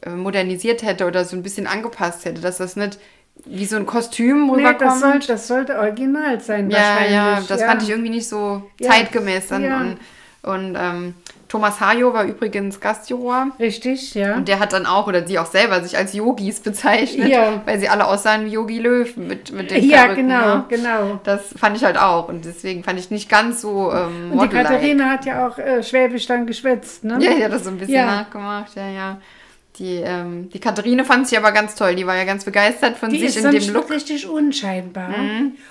[0.03, 2.99] äh, modernisiert hätte oder so ein bisschen angepasst hätte, dass das nicht
[3.45, 4.81] wie so ein Kostüm Nee, rüberkommt.
[4.81, 7.13] das, soll, das sollte original sein ja, wahrscheinlich.
[7.13, 7.67] ja, das ja.
[7.69, 9.49] fand ich irgendwie nicht so zeitgemäß.
[9.49, 9.65] Dann.
[10.43, 11.15] Und, und ähm,
[11.49, 13.49] Thomas Hajo war übrigens Gastjuror.
[13.61, 14.35] Richtig, ja.
[14.35, 17.63] Und der hat dann auch, oder sie auch selber, sich als Yogis bezeichnet, Ja.
[17.65, 20.65] weil sie alle aussahen wie Yogi Löw mit, mit den ja, Perücken, genau, ne?
[20.69, 21.21] genau.
[21.25, 22.29] Das fand ich halt auch.
[22.29, 24.57] Und deswegen fand ich nicht ganz so ähm, Und die.
[24.57, 27.19] Katharina hat ja auch äh, Schwäbisch dann geschwätzt, ne?
[27.21, 28.07] Ja, die hat das so ein bisschen Ja.
[28.07, 29.19] nachgemacht, ja, ja.
[29.79, 31.95] Die, ähm, die Katharine fand sie aber ganz toll.
[31.97, 33.89] Die war ja ganz begeistert von Die sich ist in sonst dem Look.
[33.89, 33.95] Mhm.
[33.95, 35.15] richtig unscheinbar.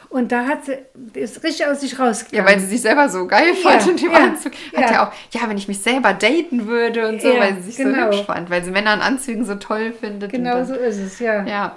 [0.09, 0.77] Und da hat sie,
[1.19, 2.47] ist richtig aus sich Ja, rausgegangen.
[2.51, 4.51] weil sie sich selber so geil Ja, fand in dem ja, Anzug.
[4.75, 4.91] Hat ja.
[4.91, 5.07] ja.
[5.07, 8.11] auch, ja, wenn ich mich selber daten würde und so, Ja, weil sie sich genau.
[8.11, 10.31] so hübsch fand, weil sie Männer in Anzügen so toll findet.
[10.31, 11.43] genau dann, so ist es, ja.
[11.45, 11.75] Ja.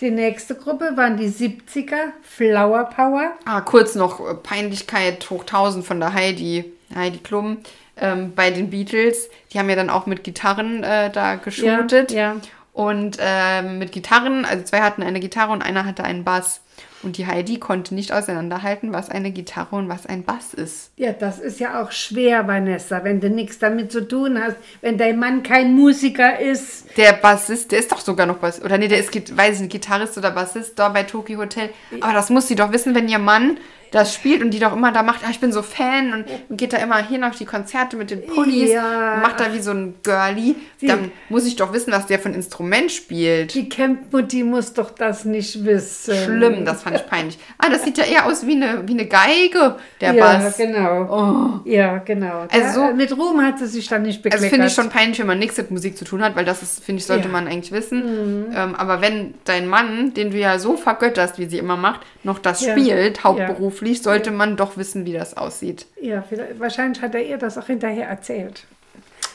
[0.00, 3.34] Die nächste Gruppe waren die 70er, Flower Power.
[3.44, 7.58] Ah, kurz noch äh, Peinlichkeit hoch 1000 von der Heidi, Heidi Klum
[7.96, 9.28] ähm, bei den Beatles.
[9.52, 12.12] Die haben ja dann auch mit Gitarren äh, da geshootet.
[12.12, 12.36] Ja, ja.
[12.72, 16.62] Und ähm, mit Gitarren, also zwei hatten eine Gitarre und einer hatte einen Bass.
[17.02, 20.92] Und die Heidi konnte nicht auseinanderhalten, was eine Gitarre und was ein Bass ist.
[20.96, 24.98] Ja, das ist ja auch schwer, Vanessa, wenn du nichts damit zu tun hast, wenn
[24.98, 26.96] dein Mann kein Musiker ist.
[26.96, 28.62] Der Bassist, der ist doch sogar noch Bass.
[28.62, 31.70] Oder nee, der ist, weiß ich nicht, Gitarrist oder Bassist da bei Tokyo Hotel.
[32.00, 33.58] Aber das muss sie doch wissen, wenn ihr Mann
[33.92, 36.56] das spielt und die doch immer da macht, ah, ich bin so Fan und, und
[36.56, 39.14] geht da immer hin auf die Konzerte mit den Pullis Ja.
[39.14, 40.56] und macht da wie so ein Girlie.
[40.80, 43.54] Dann muss ich doch wissen, was der für ein Instrument spielt.
[43.54, 46.14] Die Camp-Mutti muss doch das nicht wissen.
[46.24, 47.38] Schlimm, das fand ich peinlich.
[47.58, 50.56] Ah, das sieht ja eher aus wie eine, wie eine Geige, der ja, Bass.
[50.56, 51.60] genau.
[51.64, 52.46] Ja, genau.
[52.50, 54.42] Also da, mit Ruhm hat sie sich dann nicht bekleckert.
[54.44, 56.62] Also finde ich schon peinlich, wenn man nichts mit Musik zu tun hat, weil das
[56.62, 57.28] ist, finde ich, sollte Ja.
[57.28, 57.32] Mhm.
[57.32, 58.46] man eigentlich wissen.
[58.54, 62.38] Ähm, aber wenn dein Mann, den du ja so vergötterst, wie sie immer macht, noch
[62.38, 65.86] das spielt, hauptberuflich, sollte man doch wissen, wie das aussieht.
[66.00, 66.24] Ja,
[66.58, 68.64] wahrscheinlich hat er ihr das auch hinterher erzählt.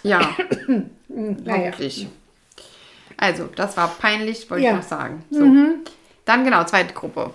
[0.04, 0.36] Ja,
[1.08, 1.68] Naja.
[1.72, 2.08] hoffentlich.
[3.18, 4.74] Also, das war peinlich, wollte Ja.
[4.74, 4.78] Mhm.
[4.80, 5.24] ich noch sagen.
[5.32, 5.46] So.
[6.26, 7.32] Dann genau, zweite Gruppe.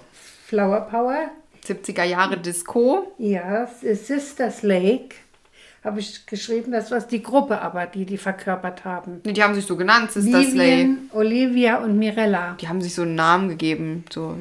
[0.47, 1.31] Flower Power,
[1.67, 3.13] 70er Jahre Disco.
[3.19, 5.17] ja, Sisters Lake,
[5.83, 9.21] habe ich geschrieben, das war die Gruppe aber, die die verkörpert haben.
[9.25, 10.85] Nee, Die haben sich so genannt, Sister Slay.
[10.85, 12.57] Vivian, Olivia und Mirella.
[12.61, 14.05] Die haben sich so einen Namen gegeben.
[14.13, 14.37] So.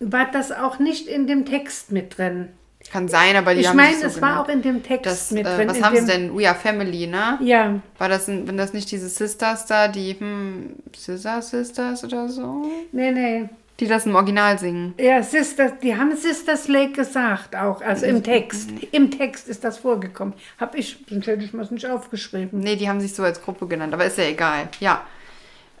[0.00, 2.48] War das auch nicht in dem Text mit drin?
[2.92, 4.48] Kann sein, aber die Ich haben meine, so es war genannt.
[4.48, 5.68] auch in dem Text das, mit äh, drin.
[5.68, 6.38] Was in haben sie denn?
[6.38, 7.36] We are Family, ne?
[7.42, 12.28] Ja, War das, ein, wenn das nicht diese Sisters da, die, hm, Scissor Sisters oder
[12.28, 12.64] so?
[12.92, 13.48] nee, nee.
[13.80, 14.94] Die das im Original singen.
[14.98, 18.70] Ja, Sisters, die haben Sisters Lake gesagt auch, also im Text.
[18.92, 20.32] Im Text ist das vorgekommen.
[20.58, 22.60] Hab ich, sonst hätte ich mir nicht aufgeschrieben.
[22.60, 24.68] Nee, die haben sich so als Gruppe genannt, aber ist ja egal.
[24.80, 25.02] Ja.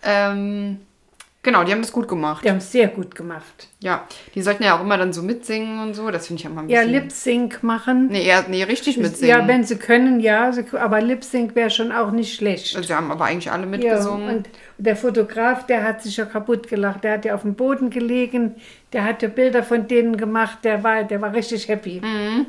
[0.02, 0.80] Ähm,
[1.46, 2.44] genau, die haben das gut gemacht.
[2.44, 3.68] Die haben es sehr gut gemacht.
[3.80, 6.10] Ja, die sollten ja auch immer dann so mitsingen und so.
[6.10, 6.92] Das finde ich ja immer ein Ja, bisschen...
[6.92, 8.08] Lip Sync machen.
[8.08, 9.28] Nee, eher, nee, richtig mitsingen.
[9.30, 12.76] Ja, wenn sie können, ja, aber Lip Sync wäre schon auch nicht schlecht.
[12.76, 14.36] also, sie haben aber eigentlich alle Ja, mitgesungen.
[14.36, 17.02] und der Fotograf, der hat sich ja kaputt gelacht.
[17.04, 18.56] Der hat ja auf dem Boden gelegen,
[18.92, 22.02] der hat ja Bilder von denen gemacht, der war, der war richtig happy.
[22.04, 22.46] Mhm.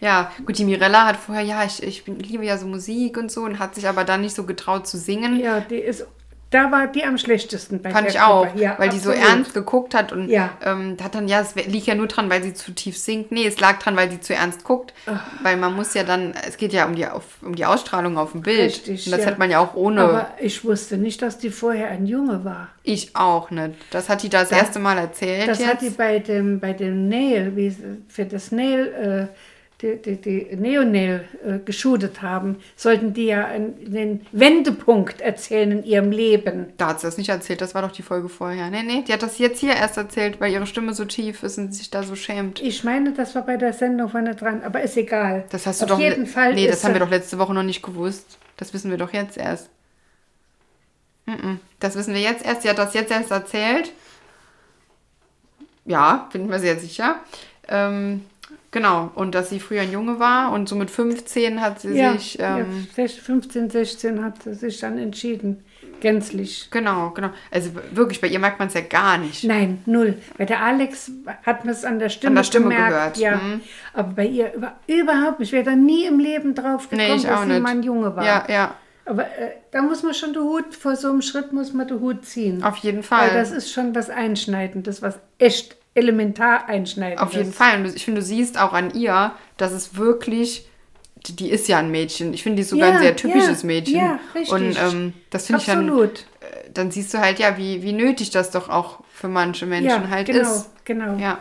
[0.00, 3.30] Ja, gut, die Mirella hat vorher, ja, ich, ich bin, liebe ja so Musik und
[3.30, 5.38] so und hat sich aber dann nicht so getraut zu singen.
[5.38, 6.06] Ja, die ist,
[6.52, 8.54] da war die am schlechtesten bei Fand ich auch.
[8.54, 9.30] Ja, weil die so absolut.
[9.30, 10.50] ernst geguckt hat und Ja.
[10.64, 13.32] ähm, hat dann, ja, es liegt ja nur dran, weil sie zu tief singt.
[13.32, 14.92] Nee, es lag dran, weil sie zu ernst guckt.
[15.42, 18.32] Weil man muss ja dann, es geht ja um die, auf, um die Ausstrahlung auf
[18.32, 18.60] dem Bild.
[18.60, 19.26] Richtig, und das ja.
[19.28, 20.02] hat man ja auch ohne.
[20.02, 22.68] Aber ich wusste nicht, dass die vorher ein Junge war.
[22.82, 23.74] ich auch nicht.
[23.90, 25.48] Das hat die das erste Mal erzählt.
[25.48, 25.68] Das jetzt.
[25.68, 27.74] hat die bei dem, bei dem Nail, wie
[28.08, 29.34] für das Nail, äh,
[29.82, 35.84] die, die, die Neonail äh, geshootet haben, sollten die ja einen, den Wendepunkt erzählen in
[35.84, 36.72] ihrem Leben.
[36.76, 38.70] da hat sie das nicht erzählt, das war doch die Folge vorher.
[38.70, 41.58] Nee, nee, die hat das jetzt hier erst erzählt, weil ihre Stimme so tief ist
[41.58, 42.60] und sie sich da so schämt.
[42.62, 45.44] Ich meine, das war bei der Sendung vorne dran, aber ist egal.
[45.50, 46.00] Das hast du Auf doch.
[46.00, 48.38] jeden Fall Nee, das haben wir doch letzte Woche noch nicht gewusst.
[48.56, 49.68] Das wissen wir doch jetzt erst.
[51.80, 52.62] Das wissen wir jetzt erst.
[52.62, 53.92] Sie hat das jetzt erst erzählt.
[55.84, 57.16] Ja, bin ich mir sehr sicher.
[57.68, 58.24] Ähm,
[58.72, 59.12] genau.
[59.14, 62.34] Und dass sie früher ein Junge war und so mit 15 hat sie Ja, sich.
[62.34, 65.64] ja, Ähm, 15, 16 hat sie sich dann entschieden.
[66.00, 66.68] Gänzlich.
[66.72, 67.30] Genau, genau.
[67.52, 69.44] Also wirklich, bei ihr merkt man es ja gar nicht.
[69.44, 70.16] Nein, null.
[70.36, 71.12] Bei der Alex
[71.44, 72.90] hat man es an der Stimme, An der Stimme gemerkt.
[72.92, 73.36] gehört, Ja.
[73.36, 73.60] mhm.
[73.94, 75.50] Aber bei ihr über, überhaupt nicht.
[75.50, 78.24] Ich wäre da nie im Leben drauf gekommen, Nee, dass sie mal ein Junge war.
[78.24, 81.72] Ja, ja, Aber äh, da muss man schon den Hut, vor so einem Schritt muss
[81.72, 82.64] man den Hut ziehen.
[82.64, 83.28] auf jeden Fall.
[83.28, 87.22] Weil das ist schon was Einschneidendes, was echt elementar Einschneidendes.
[87.22, 87.78] Auf jeden Fall.
[87.80, 90.68] Und ich finde, du siehst auch an ihr, dass es wirklich.
[91.28, 92.34] Die, ist ja ein Mädchen.
[92.34, 93.94] Ich finde, die ist sogar Ja, ein sehr typisches ja, Mädchen.
[93.96, 94.52] ja, richtig.
[94.52, 95.88] Und ähm, das finde ich dann.
[95.88, 96.18] Absolut.
[96.40, 100.02] äh, Dann siehst du halt, ja, wie, wie nötig das doch auch für manche Menschen
[100.02, 100.70] ja, halt genau, ist.
[100.84, 101.16] genau.
[101.18, 101.38] Ja,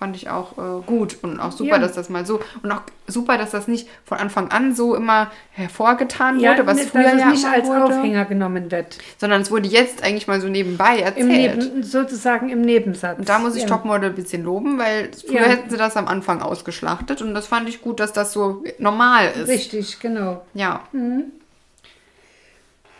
[0.00, 1.18] fand ich auch äh, gut.
[1.22, 1.78] Und auch super, Ja.
[1.78, 2.40] dass das mal so.
[2.64, 6.78] Und auch super, dass das nicht von Anfang an so immer hervorgetan Ja, wurde, was
[6.78, 7.84] ne, früher dass es ja nicht als wurde.
[7.84, 8.98] Aufhänger genommen wird.
[9.18, 11.18] Sondern es wurde jetzt eigentlich mal so nebenbei erzählt.
[11.18, 13.18] Im Neben, sozusagen im Nebensatz.
[13.18, 13.68] Und da muss ich ja.
[13.68, 17.68] Topmodel ein bisschen loben, weil früher hätten sie das am Anfang ausgeschlachtet und das fand
[17.68, 19.48] ich gut, dass das so normal ist.
[19.48, 20.42] Richtig, genau.
[20.54, 20.82] Ja,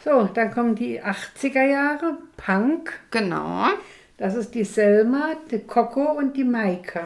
[0.05, 2.93] So, dann kommen die 80er Jahre, Punk.
[3.11, 3.67] genau.
[4.21, 7.01] Das ist die Selma, die Coco und die Maike.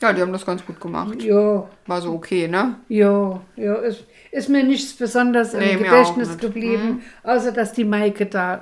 [0.00, 1.20] Ja, die haben das ganz gut gemacht.
[1.20, 2.76] Jo, War so okay, ne?
[2.88, 3.74] jo, jo.
[3.78, 8.54] Ist, ist mir nichts besonders Nee, im Gedächtnis geblieben, außer dass die Maike da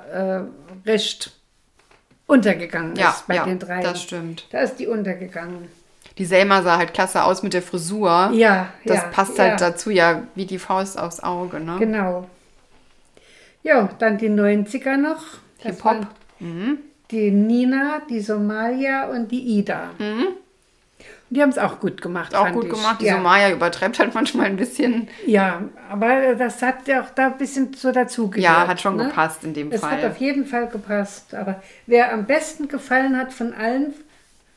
[0.85, 1.31] äh, recht
[2.25, 3.81] untergegangen Ja, ist bei ja, den drei.
[3.81, 4.47] das stimmt.
[4.49, 5.67] Da ist die untergegangen.
[6.17, 8.31] Die Selma sah halt klasse aus mit der Frisur.
[8.33, 9.43] Ja, Das ja, passt ja.
[9.43, 11.75] halt dazu, ja, wie die Faust aufs Auge, ne?
[11.77, 12.27] Genau.
[13.61, 15.21] Ja, dann die 90er noch.
[15.59, 16.07] Hip-Hop.
[16.39, 16.79] Waren
[17.11, 19.89] Die Nina, die Somalia und die Ida.
[19.99, 22.33] Und die haben es auch gut gemacht.
[22.33, 22.69] Auch gut ich.
[22.71, 23.01] gemacht.
[23.01, 23.15] Die ja.
[23.17, 25.09] Somaya übertreibt halt manchmal ein bisschen.
[25.25, 28.43] Ja, aber das hat ja auch da ein bisschen so dazugehört.
[28.43, 29.05] Ja, hat schon ne?
[29.07, 30.09] gepasst in dem Es hat Fall.
[30.11, 31.33] auf jeden Fall gepasst.
[31.35, 33.93] Aber wer am besten gefallen hat von allen,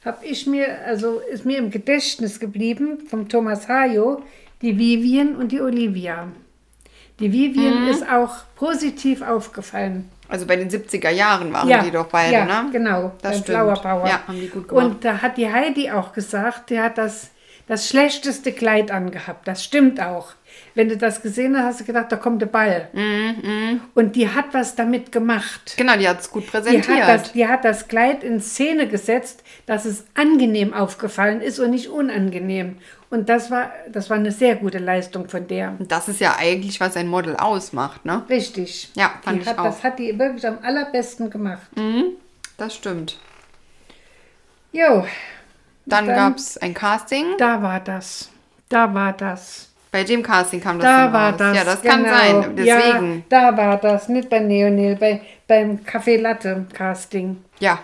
[0.04, 4.22] habe ich mir, also ist mir im Gedächtnis geblieben, vom Thomas Hayo,
[4.62, 6.28] die Vivian und die Olivia.
[7.18, 7.88] Die Vivian Mhm.
[7.90, 10.08] ist auch positiv aufgefallen.
[10.30, 12.70] Also bei den 70er Jahren waren die doch beide, ja, ne?
[12.70, 13.12] genau.
[13.20, 13.58] Das beim stimmt.
[13.58, 14.06] Flower Power.
[14.06, 14.86] Ja, haben die gut gemacht.
[14.86, 17.30] Und da hat die Heidi auch gesagt, die hat das,
[17.70, 19.46] das schlechteste Kleid angehabt.
[19.46, 20.32] Das stimmt auch.
[20.74, 22.88] Wenn du das gesehen hast, hast du gedacht, da kommt der Ball.
[22.92, 25.74] Mhm, Und die hat was damit gemacht.
[25.76, 26.88] Genau, die hat es gut Die präsentiert.
[27.06, 31.70] hat, das, die hat das Kleid in Szene gesetzt, dass es angenehm aufgefallen ist und
[31.70, 32.78] nicht unangenehm.
[33.08, 35.76] Und das war, das war eine sehr gute Leistung von der.
[35.78, 38.24] Das ist ja eigentlich, was ein Model ausmacht, ne?
[38.28, 38.90] Richtig.
[38.96, 39.64] Ja, fand die ich hat, auch.
[39.64, 41.68] Das hat die wirklich am allerbesten gemacht.
[42.56, 43.18] Das stimmt.
[44.72, 45.04] Jo,
[45.90, 47.26] Dann, Dann- gab es ein Casting.
[47.38, 48.30] da war das.
[48.68, 49.66] Da war das.
[49.92, 51.38] Bei dem Casting kam das Da war raus.
[51.38, 51.56] das.
[51.56, 52.16] Ja, das kann genau.
[52.16, 52.56] sein.
[52.56, 53.24] Deswegen.
[53.30, 54.08] Ja, da war das.
[54.08, 57.38] Nicht bei Neonil, bei, beim Café Latte Casting.
[57.58, 57.80] Ja.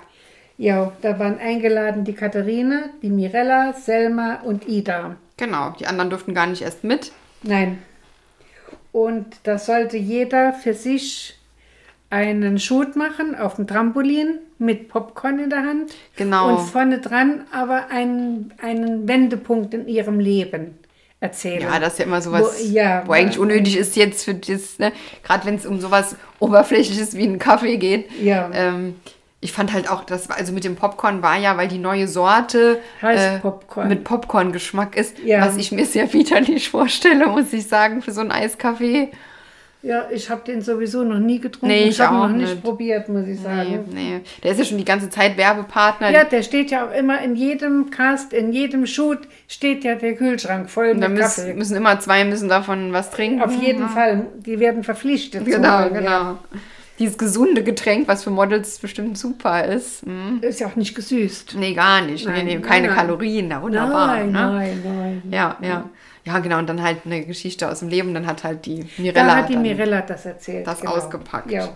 [0.58, 5.16] Ja, da waren eingeladen die Katharine, die Mirella, Selma und Ida.
[5.36, 5.70] genau.
[5.78, 7.12] Die anderen durften gar nicht erst mit.
[7.42, 7.82] Nein.
[8.92, 11.36] Und da sollte jeder für sich
[12.08, 15.92] einen Shoot machen auf dem Trampolin mit Popcorn in der Hand.
[16.16, 16.48] Genau.
[16.56, 20.78] Und vorne dran aber einen, einen Wendepunkt in ihrem Leben
[21.20, 21.62] erzählen.
[21.62, 24.78] Ja, das ist ja immer sowas, Wo- ja, wo eigentlich unnötig ist jetzt für das,
[24.78, 24.92] ne?
[25.22, 28.10] Gerade wenn es um sowas Oberflächliches wie einen Kaffee geht.
[28.20, 28.50] Ja.
[28.52, 28.96] Ähm,
[29.40, 32.80] ich fand halt auch, das also mit dem Popcorn war ja, weil die neue Sorte
[33.02, 33.88] Heißt Popcorn.
[33.88, 35.40] mit Popcorn-Geschmack ist, Ja.
[35.46, 39.10] was ich mir sehr widerlich vorstelle, muss ich sagen, für so einen Eiskaffee.
[39.82, 41.68] Ja, ich habe den sowieso noch nie getrunken.
[41.68, 42.62] Nee, ich ich habe ihn noch nicht, nicht.
[42.64, 43.84] probiert, muss ich Nee, sagen.
[43.92, 44.20] nee.
[44.42, 46.10] Der ist ja schon die ganze Zeit Werbepartner.
[46.10, 50.14] Ja, der steht ja auch immer in jedem Cast, in jedem Shoot steht ja der
[50.16, 51.54] Kühlschrank voll mit müssen, Kaffee.
[51.54, 53.42] müssen immer zwei müssen davon was trinken.
[53.42, 55.44] Auf jeden Fall, die werden verpflichtet.
[55.44, 56.10] zu Genau, holen, genau.
[56.10, 56.38] ja.
[56.98, 60.06] Dieses gesunde Getränk, was für Models bestimmt super ist.
[60.06, 60.38] Mhm.
[60.40, 61.54] Ist ja auch nicht gesüßt.
[61.58, 62.24] Nee, gar nicht.
[62.26, 62.96] Nein, nee, nee, keine nein.
[62.96, 64.06] Kalorien, na wunderbar.
[64.16, 64.40] nein, ne?
[64.52, 65.22] nein, nein.
[65.30, 65.68] Ja, ja.
[65.68, 65.90] Ja,
[66.40, 66.58] genau.
[66.58, 68.14] Und dann halt eine Geschichte aus dem Leben.
[68.14, 69.26] Dann hat halt die Mirella.
[69.26, 70.66] Da hat die Mirella das erzählt.
[70.66, 71.50] das ausgepackt.
[71.50, 71.68] Ja.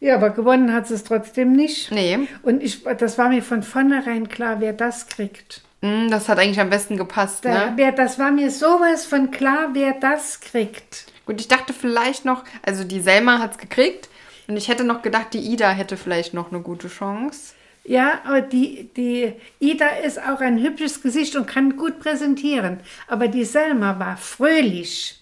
[0.00, 1.90] ja, aber gewonnen hat sie es trotzdem nicht.
[1.92, 5.62] Nee, Und ich, das war mir von vornherein klar, wer das kriegt.
[5.82, 7.72] mm, das hat eigentlich am besten gepasst, Da, ne?
[7.76, 11.06] wer, das war mir sowas von klar, wer das kriegt.
[11.26, 14.08] Gut, ich dachte vielleicht noch, also die Selma hat es gekriegt.
[14.48, 17.54] Und ich hätte noch gedacht, die Ida hätte vielleicht noch eine gute Chance.
[17.88, 22.80] Ja, aber die, die Ida ist auch ein hübsches Gesicht und kann gut präsentieren.
[23.06, 25.20] Aber die Selma war fröhlich.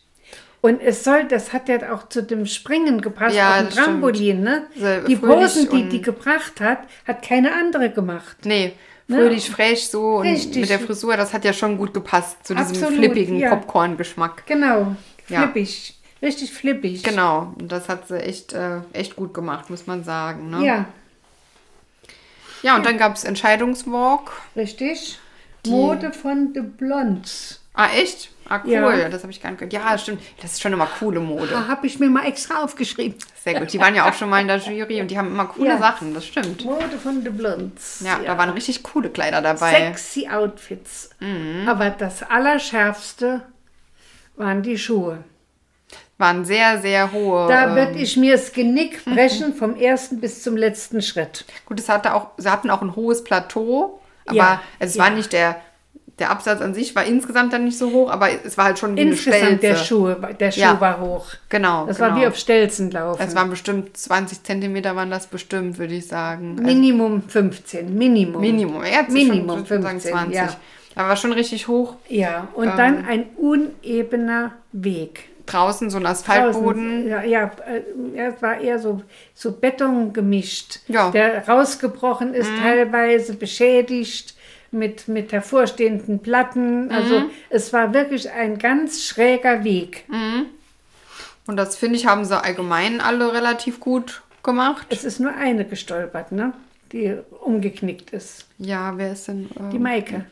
[0.63, 3.71] Und es soll, das hat ja auch zu dem Springen gepasst Ja, auf dem.
[3.71, 4.41] Trampolin.
[4.43, 4.63] Ne?
[5.07, 8.39] Die Posen, die die gebracht hat, hat keine andere gemacht.
[8.45, 8.73] Nee,
[9.11, 10.63] fröhlich, frech so und Richtig.
[10.63, 13.51] mit der Frisur, das hat ja schon gut gepasst zu diesem Absolut, flippigen ja.
[13.55, 14.45] Popcorn-Geschmack.
[14.47, 14.97] Genau,
[15.29, 15.43] Ja.
[15.43, 15.99] flippig.
[16.23, 17.03] Richtig flippig.
[17.03, 20.49] Genau, und das hat sie echt, äh, echt gut gemacht, muss man sagen.
[20.49, 20.65] Ne?
[20.65, 20.85] Ja,
[22.65, 24.33] ja, und dann gab es Entscheidungswalk.
[24.57, 25.19] richtig.
[25.67, 27.61] Mode von The Blondes.
[27.73, 28.31] Ah, echt?
[28.49, 29.09] Ah, cool, Ja.
[29.09, 29.73] das habe ich gar nicht gehört.
[29.73, 31.47] Ja, stimmt, das ist schon immer coole Mode.
[31.49, 33.17] Da habe ich mir mal extra aufgeschrieben.
[33.43, 35.47] Sehr gut, die waren ja auch schon mal in der Jury und die haben immer
[35.47, 35.79] coole Ja.
[35.79, 36.65] Sachen, das stimmt.
[36.65, 38.03] Mode von The Blondes.
[38.05, 39.71] Ja, da waren richtig coole Kleider dabei.
[39.73, 41.09] Sexy Outfits.
[41.21, 41.67] Mhm.
[41.67, 43.41] Aber das Allerschärfste
[44.37, 45.25] waren die Schuhe.
[46.25, 47.49] Waren sehr, sehr hohe.
[47.49, 51.45] Da ähm, würde ich mir das Genick brechen vom ersten bis zum letzten Schritt.
[51.67, 55.03] Gut, es hatte auch, sie hatten auch ein hohes Plateau, aber Ja, es ja.
[55.05, 55.57] war nicht der,
[56.19, 58.97] der Absatz an sich war insgesamt dann nicht so hoch, aber es war halt schon
[58.97, 59.77] wie Insgesamt der.
[59.77, 60.81] Schuh, der Schuh Ja.
[60.81, 61.27] war hoch.
[61.51, 62.11] Genau, Das genau.
[62.11, 63.21] war wie auf Stelzen laufen.
[63.21, 66.53] Es waren bestimmt 20 Zentimeter waren das bestimmt, würde ich sagen.
[66.59, 67.95] Also Minimum 15.
[67.99, 68.41] Minimum.
[68.41, 68.83] Minimum.
[68.85, 70.35] Ja, Minimum schon, schon sagen 15, 20.
[70.37, 70.49] ja.
[70.97, 71.97] Aber war schon richtig hoch.
[72.09, 72.73] Ja, und Ähm.
[72.77, 75.29] dann ein unebener Weg.
[75.47, 77.03] Draußen so ein Asphaltboden.
[77.03, 79.03] Draußen, Ja, ja, äh, es war eher so,
[79.35, 81.09] so Beton gemischt, Ja.
[81.09, 81.13] Mhm.
[81.13, 84.35] der rausgebrochen ist, teilweise beschädigt
[84.71, 86.87] mit, mit hervorstehenden Platten.
[86.87, 86.91] Mhm.
[86.91, 90.05] Also es war wirklich ein ganz schräger Weg.
[91.47, 94.87] Und das finde ich, haben sie allgemein alle relativ gut gemacht.
[94.91, 96.53] Es ist nur eine gestolpert, ne?
[96.93, 98.47] die umgeknickt ist.
[98.59, 99.51] Ja, wer ist denn?
[99.59, 100.25] ähm, Die Maike.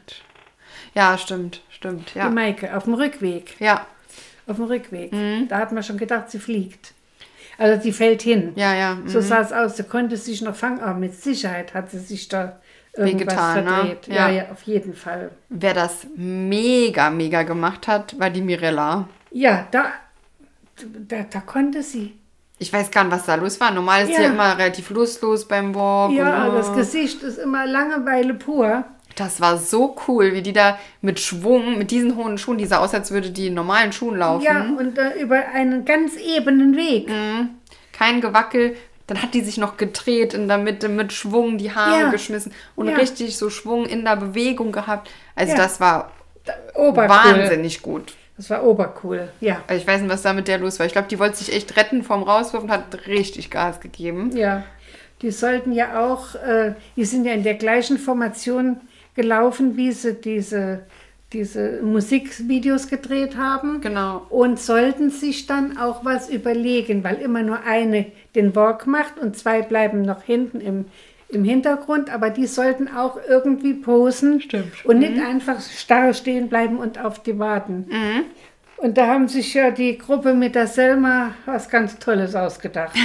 [0.95, 2.15] Ja, stimmt, stimmt.
[2.15, 2.29] Ja.
[2.29, 3.57] Die Maike auf dem Rückweg.
[3.59, 3.87] ja,
[4.47, 5.13] Auf dem Rückweg.
[5.13, 5.49] Mhm.
[5.49, 6.93] Da hat man schon gedacht, sie fliegt.
[7.59, 8.53] Also sie fällt hin.
[8.57, 8.99] ja, ja.
[9.07, 9.23] So mhm.
[9.23, 9.77] sah es aus.
[9.77, 12.61] Sie konnte sich noch fangen, aber mit Sicherheit hat sie sich da
[12.97, 13.71] irgendwas Wehgetan, ne?
[13.71, 14.07] verdreht.
[14.09, 14.15] Ja.
[14.15, 14.29] Ja.
[14.31, 15.31] ja, auf jeden Fall.
[15.49, 19.09] Wer das mega, mega gemacht hat, war die Mirella.
[19.31, 19.93] Ja, da,
[21.09, 22.15] da, da konnte sie.
[22.59, 23.73] Ich weiß gar nicht, was da los war.
[23.73, 24.19] Normal ist Ja.
[24.19, 26.13] sie immer relativ lustlos beim Walk.
[26.13, 26.75] Ja, und, das oh.
[26.75, 28.85] Gesicht ist immer Langeweile pur.
[29.17, 32.79] Das war so cool, wie die da mit Schwung, mit diesen hohen Schuhen, die sah
[32.79, 34.45] aus, als würde die in normalen Schuhen laufen.
[34.45, 37.09] Ja, und äh, über einen ganz ebenen Weg.
[37.09, 37.51] Mhm.
[37.93, 38.77] Kein Gewackel.
[39.09, 42.11] Dann hat die sich noch gedreht in der Mitte mit Schwung, die Haare Ja.
[42.11, 42.97] geschmissen und Ja.
[42.97, 45.11] richtig so Schwung in der Bewegung gehabt.
[45.35, 45.59] Also Ja.
[45.59, 46.13] das war
[46.75, 47.09] Obercool.
[47.35, 48.15] wahnsinnig gut.
[48.37, 49.61] Das war obercool, ja.
[49.69, 50.87] Also ich weiß nicht, was da mit der los war.
[50.87, 54.35] Ich glaube, die wollte sich echt retten vom Rauswurf und hat richtig Gas gegeben.
[54.35, 54.63] Ja,
[55.21, 58.81] die sollten ja auch, äh, die sind ja in der gleichen Formation
[59.15, 60.81] gelaufen, wie sie diese,
[61.33, 63.81] diese Musikvideos gedreht haben.
[63.81, 64.27] Genau.
[64.31, 69.37] Und sollten sich dann auch was überlegen, weil immer nur eine den Walk macht und
[69.37, 70.87] zwei bleiben noch hinten im,
[71.29, 74.85] im Hintergrund, aber die sollten auch irgendwie posen Stimmt.
[74.85, 77.87] und nicht einfach starr stehen bleiben und auf die warten.
[78.79, 82.97] Und da haben sich ja die Gruppe mit der Selma was ganz Tolles ausgedacht.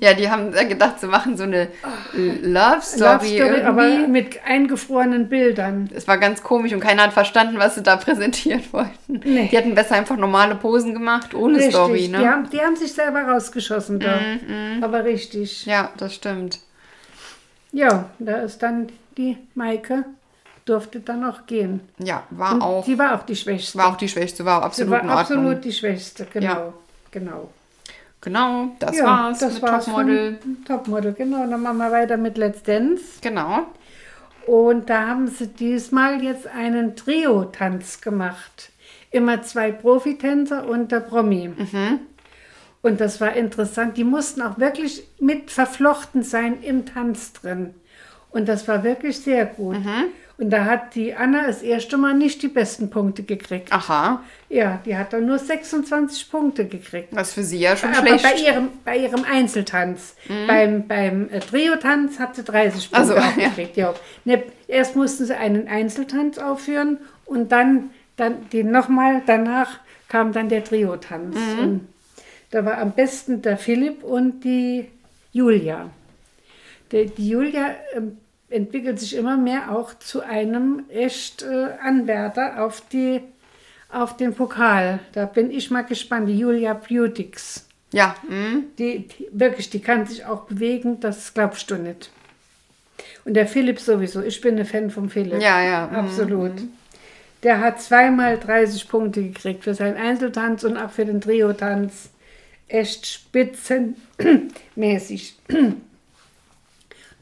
[0.00, 1.66] Ja, die haben da gedacht, sie machen so eine
[2.12, 4.10] Love Story, Love Story, aber irgendwie.
[4.10, 5.90] mit eingefrorenen Bildern.
[5.92, 9.20] Es war ganz komisch und keiner hat verstanden, was sie da präsentieren wollten.
[9.24, 9.48] Nee.
[9.50, 12.18] Die hätten besser einfach normale Posen gemacht, ohne Story, Die, ne?
[12.18, 14.20] Mhm, haben, die haben sich selber rausgeschossen da.
[14.80, 15.66] Aber richtig.
[15.66, 16.60] Ja, das stimmt.
[17.72, 20.04] Ja, da ist dann die Maike,
[20.64, 21.80] durfte dann auch gehen.
[21.98, 23.78] Ja, war Und auch, sie war auch die Schwächste.
[23.78, 25.20] war auch die Schwächste, war absolut war in Ordnung.
[25.20, 26.46] absolut die Schwächste, genau.
[26.46, 26.72] Ja.
[27.10, 27.50] Genau.
[28.22, 30.38] Genau, das ja, war's das mit war's Topmodel.
[30.66, 31.46] Topmodel, genau.
[31.46, 33.02] Dann machen wir weiter mit Let's Dance.
[33.22, 33.66] Genau.
[34.46, 38.72] Und da haben sie diesmal jetzt einen Trio-Tanz gemacht.
[39.10, 41.48] Immer zwei Profitänzer und der Promi.
[41.48, 42.00] Mhm.
[42.82, 43.96] Und das war interessant.
[43.96, 47.74] Die mussten auch wirklich mit verflochten sein im Tanz drin.
[48.30, 49.78] Und das war wirklich sehr gut.
[49.78, 50.04] Mhm.
[50.40, 53.70] Und da hat die Anna das erste Mal nicht die besten Punkte gekriegt.
[53.70, 57.12] Aha, Ja, die hat dann nur 26 Punkte gekriegt.
[57.12, 58.24] ist für sie ja schon Aber schlecht.
[58.24, 60.14] bei ihrem, bei ihrem Einzeltanz.
[60.46, 63.48] Beim, beim äh, Trio-Tanz hat sie 30 Punkte Ach so, auch ja.
[63.50, 63.76] gekriegt.
[63.76, 63.92] Ja.
[64.24, 69.78] Ne, erst mussten sie einen Einzeltanz aufführen und dann, dann den nochmal, danach
[70.08, 71.36] kam dann der Trio-Tanz.
[71.36, 71.80] Mhm.
[72.50, 74.88] Da war am besten der Philipp und die
[75.32, 75.90] Julia.
[76.92, 78.16] Der, die Julia ähm,
[78.50, 83.20] entwickelt sich immer mehr auch zu einem echt äh, Anwärter auf, die,
[83.88, 85.00] auf den Pokal.
[85.12, 86.28] Da bin ich mal gespannt.
[86.28, 87.66] Die Julia Beautix.
[87.92, 88.64] ja, mhm.
[88.78, 92.10] Die, die, wirklich, die kann sich auch bewegen, das glaubst du nicht.
[93.24, 94.22] Und der Philipp sowieso.
[94.22, 95.40] Ich bin ein Fan vom Philipp.
[95.40, 95.96] Ja, ja, mhm.
[95.96, 96.52] Absolut.
[97.42, 102.10] Der hat zweimal 30 Punkte gekriegt für seinen Einzeltanz und auch für den Trio-Tanz.
[102.68, 105.38] Echt spitzenmäßig.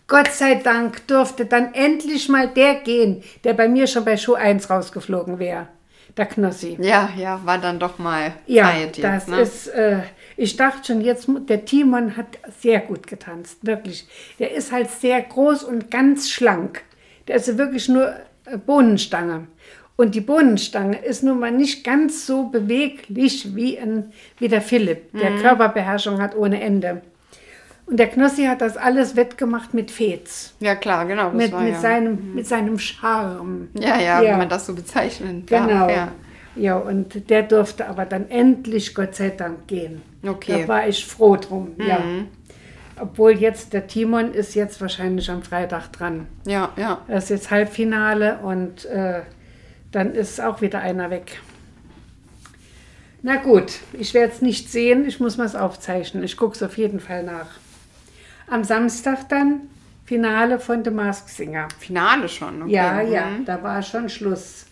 [0.09, 4.35] Gott sei Dank durfte dann endlich mal der gehen, der bei mir schon bei Show
[4.35, 5.69] 1 rausgeflogen wäre.
[6.17, 6.77] Der Knossi.
[6.81, 9.41] ja, ja, war dann doch mal Ja, Zeit jetzt, das ne?
[9.41, 9.99] ist, äh,
[10.37, 12.27] ich dachte schon, jetzt, der Timon hat
[12.61, 14.09] sehr gut getanzt, wirklich.
[14.41, 16.83] Der ist halt sehr groß und ganz schlank.
[17.29, 18.09] Der ist ja wirklich nur
[18.47, 19.47] äh, Bohnenstange.
[19.95, 25.13] Und die Bohnenstange ist nun mal nicht ganz so beweglich wie, ein, wie der Philipp,
[25.13, 25.39] der Mhm.
[25.41, 27.03] Körperbeherrschung hat ohne Ende.
[27.89, 30.53] Und der Knossi hat das alles wettgemacht mit Fez.
[30.61, 31.31] Ja, klar, genau.
[31.31, 31.81] Mit, war mit, ja.
[31.81, 33.69] seinem, mit seinem Charme.
[33.75, 34.31] ja, ja, Ja.
[34.33, 35.89] wenn man das so bezeichnen Genau.
[35.89, 36.13] Ja.
[36.55, 40.03] Ja, und der durfte aber dann endlich, Gott sei Dank, gehen.
[40.27, 40.57] Okay.
[40.57, 40.63] Mhm.
[40.63, 42.01] Da war ich froh drum, ja.
[43.01, 46.27] Obwohl jetzt der Timon ist jetzt wahrscheinlich am Freitag dran.
[46.47, 47.01] ja, ja.
[47.07, 49.21] Das ist jetzt Halbfinale und äh,
[49.93, 51.41] dann ist auch wieder einer weg.
[53.23, 56.23] Na gut, ich werde es nicht sehen, ich muss mal es aufzeichnen.
[56.25, 57.47] Ich gucke es auf jeden Fall nach.
[58.51, 59.63] Am Samstag dann
[60.05, 61.69] Finale von The Mask Singer.
[61.79, 62.73] Finale schon, okay.
[62.73, 63.45] Ja, ja, Mhm.
[63.45, 64.67] da war schon Schluss.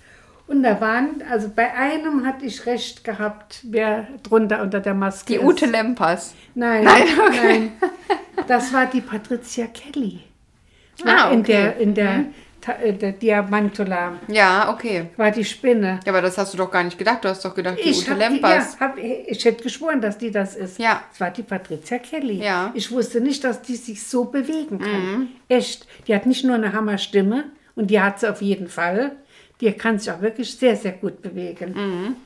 [0.47, 5.33] Und da waren, also bei einem hatte ich recht gehabt, wer drunter unter der Maske
[5.35, 5.45] Die ist.
[5.45, 6.35] Ute Lempers.
[6.55, 7.70] Nein, Nein, nein, okay.
[8.47, 10.20] Das war die Patricia Kelly.
[11.05, 11.53] Ah, in okay.
[11.53, 12.24] der, in der, äh,
[12.66, 14.14] der Diamantula.
[14.28, 15.08] Ja, okay.
[15.16, 16.00] War die Spinne.
[16.04, 17.24] Ja, aber das hast du doch gar nicht gedacht.
[17.24, 18.80] Du hast doch gedacht, die Ich, Ute die, ja, Lempers.
[18.80, 20.78] hab, ich hätte geschworen, dass die das ist.
[20.78, 21.02] Ja.
[21.12, 22.42] Es war die Patricia Kelly.
[22.42, 22.70] Ja.
[22.74, 25.12] Ich wusste nicht, dass die sich so bewegen kann.
[25.12, 25.28] Mhm.
[25.48, 25.86] Echt.
[26.06, 27.44] Die hat nicht nur eine Hammerstimme
[27.74, 29.12] und die hat sie auf jeden Fall.
[29.60, 31.72] Die kann sich auch wirklich sehr, sehr gut bewegen.
[31.74, 32.16] Mhm.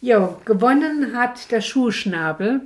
[0.00, 2.62] Jo, gewonnen hat der Schuhschnabel.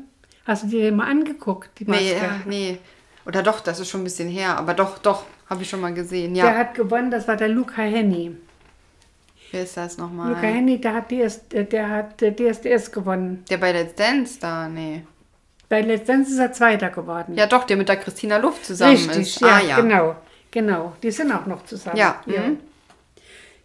[0.47, 2.05] Hast du dir den mal angeguckt, die Maske?
[2.05, 2.79] Nee, ja, nee.
[3.27, 4.57] Oder doch, das ist schon ein bisschen her.
[4.57, 6.35] Aber doch, doch, habe ich schon mal gesehen.
[6.35, 6.55] Der Ja.
[6.57, 8.37] hat gewonnen, das war der Luca Henny.
[9.53, 10.31] Wer ist das nochmal?
[10.31, 13.45] Luca Henny, der hat, DS, der, der hat äh, DSDS gewonnen.
[13.49, 15.05] Der bei Let's Dance da, nee.
[15.69, 17.35] Bei Let's Dance ist er Zweiter geworden.
[17.37, 19.41] Ja, doch, der mit der Christina Luft zusammen Richtig, ist.
[19.41, 19.81] ja, ah, ja.
[19.81, 20.17] genau.
[20.51, 21.97] Genau, die sind auch noch zusammen.
[21.97, 22.41] Ja, ja.
[22.41, 22.61] mhm.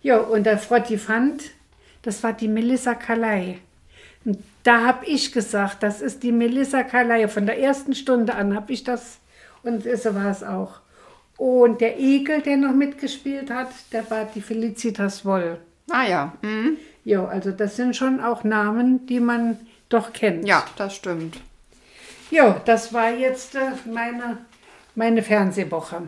[0.02, 1.44] Ja, und der Frotti fand,
[2.02, 3.60] das war die Melissa Kalei.
[4.26, 7.28] Und da habe ich gesagt, das ist die Melissa Carlyle.
[7.30, 9.20] Von der ersten Stunde an habe ich das
[9.64, 10.81] und so war es auch.
[11.42, 15.58] Und der Igel, der noch mitgespielt hat, der war die Felicitas Woll.
[15.90, 16.34] Ah ja.
[16.44, 16.78] Mhm.
[17.04, 19.58] Jo, also das sind schon auch Namen, die man
[19.90, 20.48] doch kennt.
[20.48, 21.38] Ja, das stimmt.
[22.30, 24.38] Jo, das war jetzt äh, meine,
[24.94, 26.04] meine Fernsehwoche.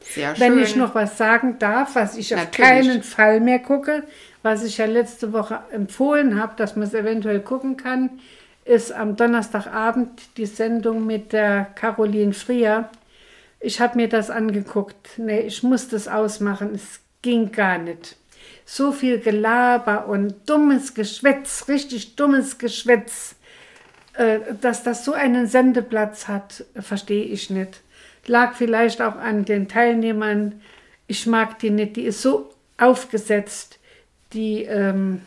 [0.00, 0.40] Sehr schön.
[0.40, 2.70] Wenn ich noch was sagen darf, was ich auf Natürlich.
[2.70, 4.04] keinen Fall mehr gucke,
[4.42, 8.08] was ich ja letzte Woche empfohlen habe, dass man es eventuell gucken kann,
[8.64, 12.88] ist am Donnerstagabend die Sendung mit der Caroline Frier.
[13.60, 15.18] Ich habe mir das angeguckt.
[15.18, 16.74] Nee, ich musste es ausmachen.
[16.74, 18.16] Es ging gar nicht.
[18.64, 23.34] So viel Gelaber und dummes Geschwätz, richtig dummes Geschwätz.
[24.14, 27.80] Äh, dass das so einen Sendeplatz hat, verstehe ich nicht.
[28.26, 30.60] Lag vielleicht auch an den Teilnehmern.
[31.06, 31.96] Ich mag die nicht.
[31.96, 33.78] Die ist so aufgesetzt.
[34.32, 35.22] Die, ähm,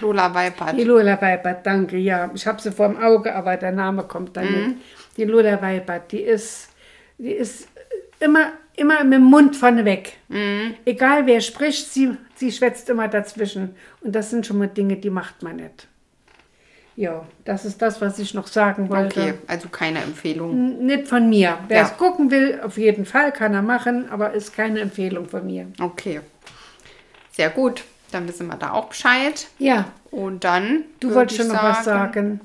[0.00, 0.76] Lola Weipert.
[0.76, 2.30] die Lola Weibert, danke, ja.
[2.34, 4.76] Ich habe sie vor dem Auge, aber der Name kommt dann nicht.
[5.16, 6.68] Die Lola Weibert, die ist,
[7.18, 7.68] die ist
[8.20, 10.16] immer, immer mit dem Mund vorne weg.
[10.84, 13.74] Egal wer spricht, sie, sie schwätzt immer dazwischen.
[14.00, 15.88] Und das sind schon mal Dinge, die macht man nicht.
[16.94, 19.20] Ja, das ist das, was ich noch sagen wollte.
[19.22, 20.50] Okay, also keine Empfehlung.
[20.52, 21.56] N- Nicht von mir.
[21.68, 21.84] Wer Ja.
[21.84, 25.68] es gucken will, auf jeden Fall kann er machen, aber ist keine Empfehlung von mir.
[25.80, 26.20] Okay.
[27.32, 27.82] Sehr gut.
[28.10, 29.46] Dann wissen wir da auch Bescheid.
[29.58, 30.84] Ja, Und dann.
[31.00, 32.40] du wolltest schon noch was sagen.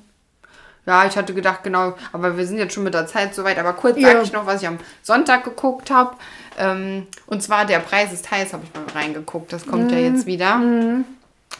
[0.87, 3.59] Ja, ich hatte gedacht, genau, aber wir sind jetzt schon mit der Zeit soweit.
[3.59, 4.13] Aber kurz Ja.
[4.13, 6.15] sage ich noch, was ich am Sonntag geguckt habe.
[6.57, 9.51] Ähm, und zwar der Preis ist heiß, habe ich mal reingeguckt.
[9.51, 9.97] Das kommt Mhm.
[9.97, 10.59] ja jetzt wieder.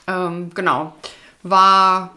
[0.08, 0.94] Ähm, genau.
[1.44, 2.12] War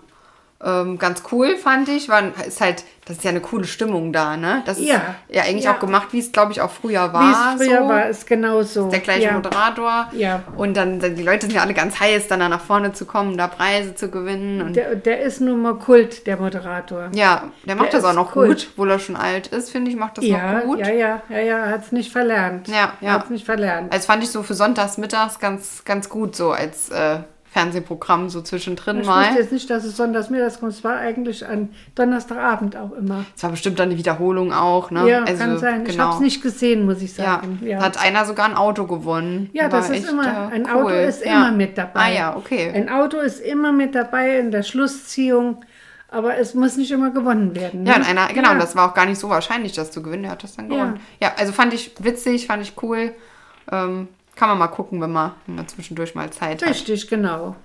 [0.65, 2.09] ähm, ganz cool, fand ich.
[2.09, 4.63] War, ist halt, das ist ja eine coole Stimmung da, ne?
[4.67, 5.17] Das ist Ja.
[5.29, 5.75] ja eigentlich Ja.
[5.75, 7.55] auch gemacht, wie es, glaube ich, auch früher Wie war.
[7.57, 7.89] es früher so.
[7.89, 8.89] war, ist genauso.
[8.89, 9.33] Der gleiche ja.
[9.33, 10.09] Moderator.
[10.13, 10.43] Ja.
[10.57, 13.37] Und dann, die Leute sind ja alle ganz heiß, dann da nach vorne zu kommen,
[13.37, 14.63] da Preise zu gewinnen.
[14.63, 17.09] Und Der, der ist nun mal Kult, der Moderator.
[17.13, 18.47] ja, der macht Der das auch ist noch cool.
[18.49, 20.79] gut, obwohl er schon alt ist, finde ich, macht das Ja, noch gut.
[20.79, 22.69] ja, ja, ja, ja, hat es nicht verlernt.
[22.69, 23.13] Ja, ja.
[23.15, 23.93] Hat es nicht verlernt.
[23.93, 27.19] Also fand ich so für sonntags mittags ganz, ganz gut, so als äh,
[27.53, 29.27] Fernsehprogramm so zwischendrin Ich mal.
[29.27, 30.73] wusste jetzt nicht, dass es sonntags mittags kommt.
[30.73, 33.25] Es war eigentlich an Donnerstagabend auch immer.
[33.37, 35.09] Es war bestimmt dann eine Wiederholung auch, ne?
[35.09, 35.83] Ja, also, kann sein.
[35.85, 36.05] Ich Genau.
[36.05, 37.25] habe es nicht gesehen, muss ich ja.
[37.25, 37.59] sagen.
[37.65, 39.51] Ja, da hat einer sogar ein Auto gewonnen.
[39.53, 40.85] ja War das ist immer, äh, ein cool.
[40.85, 41.33] Auto ist Ja.
[41.49, 42.01] immer mit dabei.
[42.01, 42.71] Ah ja, okay.
[42.73, 45.65] Ein Auto ist immer mit dabei in der Schlussziehung,
[46.09, 47.85] aber es muss nicht immer gewonnen werden.
[47.85, 47.99] Ja, ne?
[48.05, 48.53] und einer, genau, Ja.
[48.53, 50.23] und das war auch gar nicht so wahrscheinlich, das zu gewinnen.
[50.23, 50.77] Der hat das dann Ja.
[50.85, 51.01] gewonnen.
[51.21, 53.13] Ja, also fand ich witzig, fand ich cool.
[53.73, 54.07] Ähm,
[54.41, 56.71] kann man mal gucken, wenn man, wenn man zwischendurch mal Zeit hat.
[56.71, 57.57] Richtig, genau.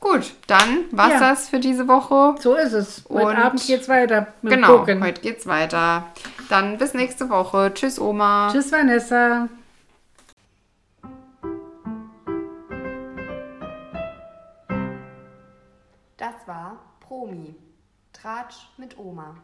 [0.00, 1.20] Gut, dann war's Ja.
[1.20, 2.40] das für diese Woche.
[2.40, 3.04] So ist es.
[3.10, 5.04] Heute Und- Abend geht's weiter mit Genau, Gucken.
[5.04, 6.06] heute geht's weiter.
[6.48, 7.70] Dann bis nächste Woche.
[7.74, 8.48] Tschüss, Oma.
[8.50, 9.50] Tschüss, Vanessa.
[16.16, 17.54] Das war Promi.
[18.12, 19.36] Tratsch mit Oma.